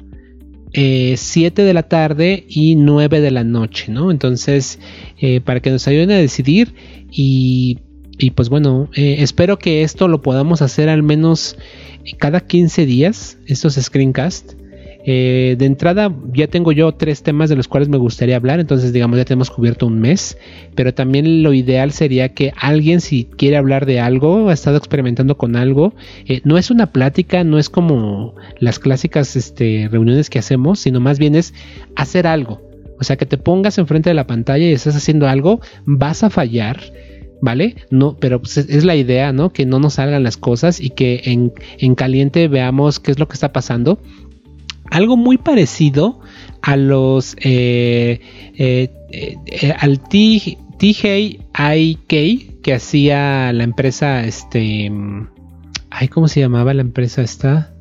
[0.73, 4.11] 7 de la tarde y 9 de la noche, ¿no?
[4.11, 4.79] Entonces,
[5.45, 6.75] para que nos ayuden a decidir
[7.11, 7.79] y,
[8.35, 11.57] pues bueno, eh, espero que esto lo podamos hacer al menos
[12.19, 14.57] cada 15 días, estos screencasts.
[15.05, 18.93] Eh, de entrada ya tengo yo tres temas de los cuales me gustaría hablar, entonces
[18.93, 20.37] digamos ya tenemos cubierto un mes,
[20.75, 25.37] pero también lo ideal sería que alguien si quiere hablar de algo, ha estado experimentando
[25.37, 25.95] con algo,
[26.27, 31.01] eh, no es una plática, no es como las clásicas este, reuniones que hacemos, sino
[31.01, 31.55] más bien es
[31.97, 32.61] hacer algo,
[33.01, 36.29] o sea, que te pongas enfrente de la pantalla y estás haciendo algo, vas a
[36.29, 36.79] fallar,
[37.41, 37.77] ¿vale?
[37.91, 39.51] No, pero pues, es la idea, ¿no?
[39.51, 43.35] Que no nos salgan las cosas y que en, caliente veamos qué es lo que
[43.35, 44.01] está pasando.
[44.91, 46.21] Algo muy parecido
[46.63, 48.21] a los eh,
[48.57, 50.59] eh, eh, al TJIK
[52.63, 54.93] que hacía la empresa este
[55.89, 57.73] ay cómo se llamaba la empresa esta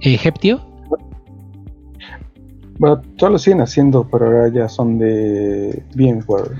[0.00, 0.74] Heptio
[2.78, 6.56] bueno, todos lo siguen haciendo, pero ahora ya son de VMware.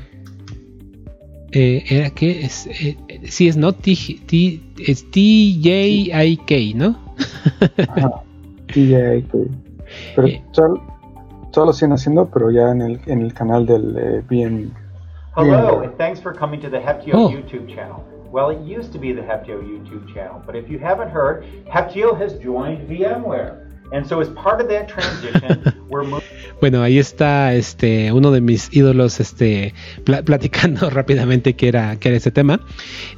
[1.53, 6.99] Eh, era que es, eh, sí es no T, T, es TJIK, ¿no?
[7.89, 8.23] Ajá,
[8.73, 9.35] TJIK.
[10.15, 14.23] Pero eh, todos lo siguen haciendo, pero ya en el, en el canal del eh,
[14.29, 14.71] VM.
[15.37, 17.29] Hello, and thanks for coming to the Heptio oh.
[17.29, 18.05] YouTube channel.
[18.31, 22.19] Well, it used to be the Heptio YouTube channel, but if you haven't heard, Heptio
[22.19, 23.61] has joined VMware.
[23.93, 26.27] And so as part of that transition, we're moving
[26.61, 29.75] Bueno, ahí está este uno de mis ídolos este
[30.05, 32.61] pla- platicando rápidamente que era que era ese tema.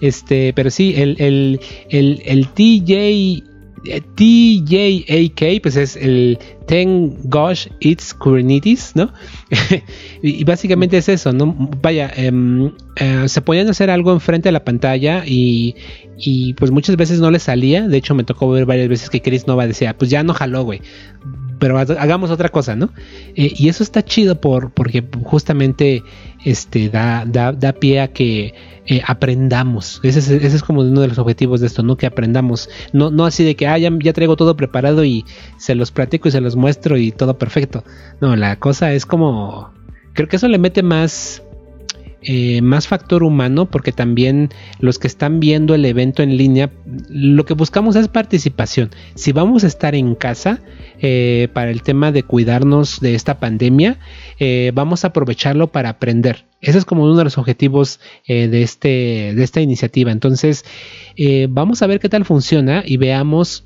[0.00, 1.60] Este, pero sí, el el
[1.90, 3.55] el, el TJ
[4.14, 9.12] TJAK pues es el Ten Gosh It's Kubernetes, ¿no?
[10.22, 11.54] y, básicamente es eso, ¿no?
[11.82, 15.76] Vaya, em, eh, se podían hacer algo enfrente de la pantalla y,
[16.18, 17.86] y pues muchas veces no le salía.
[17.86, 20.64] De hecho, me tocó ver varias veces que Chris Nova decía, pues ya no jaló,
[20.64, 20.80] güey.
[21.58, 22.90] Pero ha- hagamos otra cosa, ¿no?
[23.34, 26.02] Eh, y eso está chido por, porque justamente
[26.44, 28.54] este, da, da, da pie a que
[28.86, 30.00] eh, aprendamos.
[30.02, 31.96] Ese es, ese es como uno de los objetivos de esto, ¿no?
[31.96, 32.68] Que aprendamos.
[32.92, 35.24] No, no así de que, ah, ya, ya traigo todo preparado y
[35.58, 37.84] se los platico y se los muestro y todo perfecto.
[38.20, 39.72] No, la cosa es como...
[40.12, 41.42] Creo que eso le mete más
[42.28, 44.50] eh, más factor humano porque también
[44.80, 46.72] los que están viendo el evento en línea
[47.08, 48.90] lo que buscamos es participación.
[49.14, 50.58] Si vamos a estar en casa
[50.98, 54.00] eh, para el tema de cuidarnos de esta pandemia
[54.40, 56.46] eh, vamos a aprovecharlo para aprender.
[56.60, 60.10] Ese es como uno de los objetivos de, este, de esta iniciativa.
[60.10, 60.64] Entonces
[61.50, 63.64] vamos a ver qué tal funciona y veamos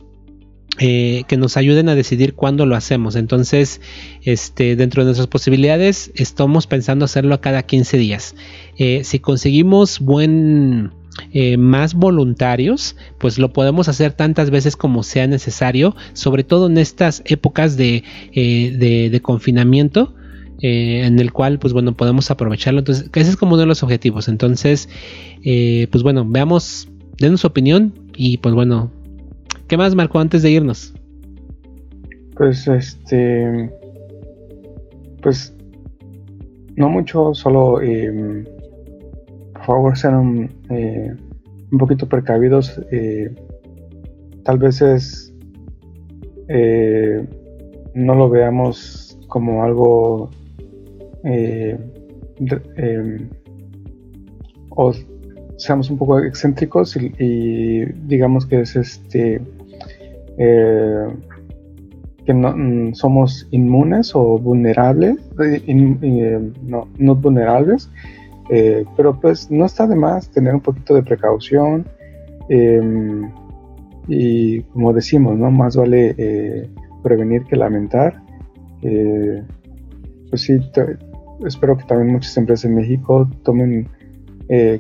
[0.79, 3.17] eh, que nos ayuden a decidir cuándo lo hacemos.
[3.17, 3.81] Entonces,
[4.23, 8.35] este, dentro de nuestras posibilidades, estamos pensando hacerlo a cada 15 días.
[8.79, 10.93] Eh, si conseguimos buen
[11.33, 16.79] eh, más voluntarios, pues lo podemos hacer tantas veces como sea necesario, sobre todo en
[16.79, 20.15] estas épocas de, de, de confinamiento.
[20.63, 22.79] en el cual, pues bueno, podemos aprovecharlo.
[22.79, 24.29] Entonces, ese es como uno de los objetivos.
[24.29, 24.89] Entonces,
[25.43, 28.91] pues bueno, veamos, denos su opinión y pues bueno,
[29.71, 30.93] ¿qué más marcó antes de irnos?
[32.37, 33.71] Pues este.
[35.23, 35.57] Pues.
[36.77, 37.81] No mucho, solo.
[37.81, 38.45] eh,
[39.55, 41.15] por favor, sean eh,
[41.71, 42.81] un poquito precavidos.
[42.91, 43.33] eh,
[44.45, 45.33] tal vez es.
[46.49, 47.25] eh,
[47.95, 50.31] no lo veamos como algo.
[51.25, 51.79] eh,
[52.77, 53.29] em,
[54.71, 54.93] o
[55.59, 59.41] seamos un poco excéntricos y digamos que es este.
[60.43, 61.07] Eh,
[62.25, 67.91] que no, mm, somos inmunes o vulnerables, eh, eh, no, vulnerables,
[68.51, 71.87] eh, pero pues no está de más tener un poquito de precaución
[72.49, 73.29] eh,
[74.09, 75.51] y como decimos, ¿no?
[75.51, 76.69] Más vale
[77.03, 78.21] prevenir que lamentar.
[78.81, 80.59] Pues sí,
[81.47, 83.89] espero que también muchas empresas en México tomen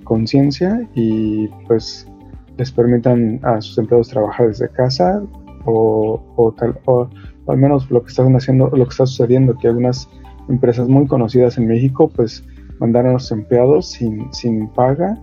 [0.02, 2.08] conciencia y pues
[2.56, 5.22] les permitan a sus empleados trabajar desde casa
[5.64, 7.08] o, tal, o,
[7.48, 10.08] al menos lo que están haciendo, lo que está sucediendo, que algunas
[10.48, 12.44] empresas muy conocidas en México pues
[12.78, 15.18] mandaron a los empleados sin, sin paga.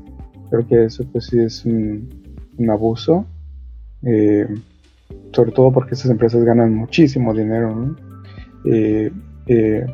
[0.49, 2.09] Creo que eso pues sí es un,
[2.57, 3.25] un abuso.
[4.03, 4.47] Eh,
[5.33, 7.95] sobre todo porque estas empresas ganan muchísimo dinero, ¿no?
[8.65, 9.11] Eh,
[9.47, 9.85] eh,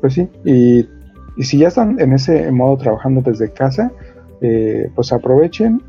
[0.00, 0.88] pues sí, y,
[1.36, 3.92] y si ya están en ese modo trabajando desde casa,
[4.40, 5.82] eh, pues aprovechen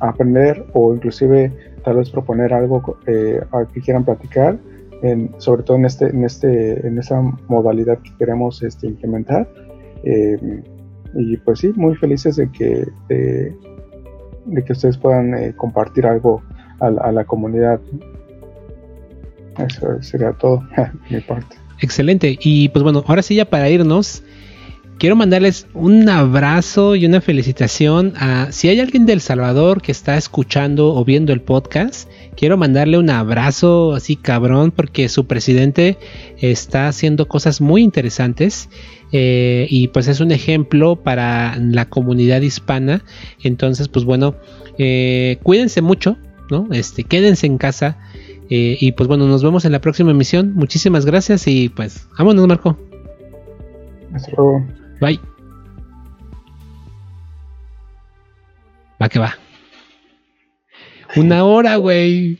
[0.00, 1.52] a aprender o inclusive
[1.84, 3.40] tal vez proponer algo eh,
[3.72, 4.58] que quieran platicar,
[5.02, 9.48] en- sobre todo en este, en este, en esa modalidad que queremos este, implementar.
[10.04, 10.36] Eh,
[11.14, 13.54] y pues sí, muy felices de que, de,
[14.64, 16.42] que ustedes puedan eh, compartir algo
[16.80, 17.80] a, a la comunidad.
[19.58, 20.62] Eso sería todo
[21.10, 21.56] mi parte.
[21.80, 22.38] Excelente.
[22.40, 24.22] Y pues bueno, ahora sí ya para irnos,
[24.98, 30.16] quiero mandarles un abrazo y una felicitación a si hay alguien del Salvador que está
[30.16, 35.98] escuchando o viendo el podcast, quiero mandarle un abrazo así cabrón porque su presidente
[36.38, 38.68] está haciendo cosas muy interesantes
[39.12, 43.04] eh, y pues es un ejemplo para la comunidad hispana.
[43.42, 44.36] Entonces pues bueno,
[44.78, 46.16] eh, cuídense mucho,
[46.50, 46.68] ¿no?
[46.72, 47.98] Este, quédense en casa.
[48.50, 50.52] Eh, y pues bueno, nos vemos en la próxima emisión.
[50.54, 52.78] Muchísimas gracias y pues vámonos, Marco.
[54.12, 54.81] Hasta luego.
[55.02, 55.18] Bye.
[59.00, 59.34] Va que va.
[61.16, 62.38] Una hora, güey.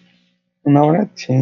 [0.62, 1.34] Una hora, sí.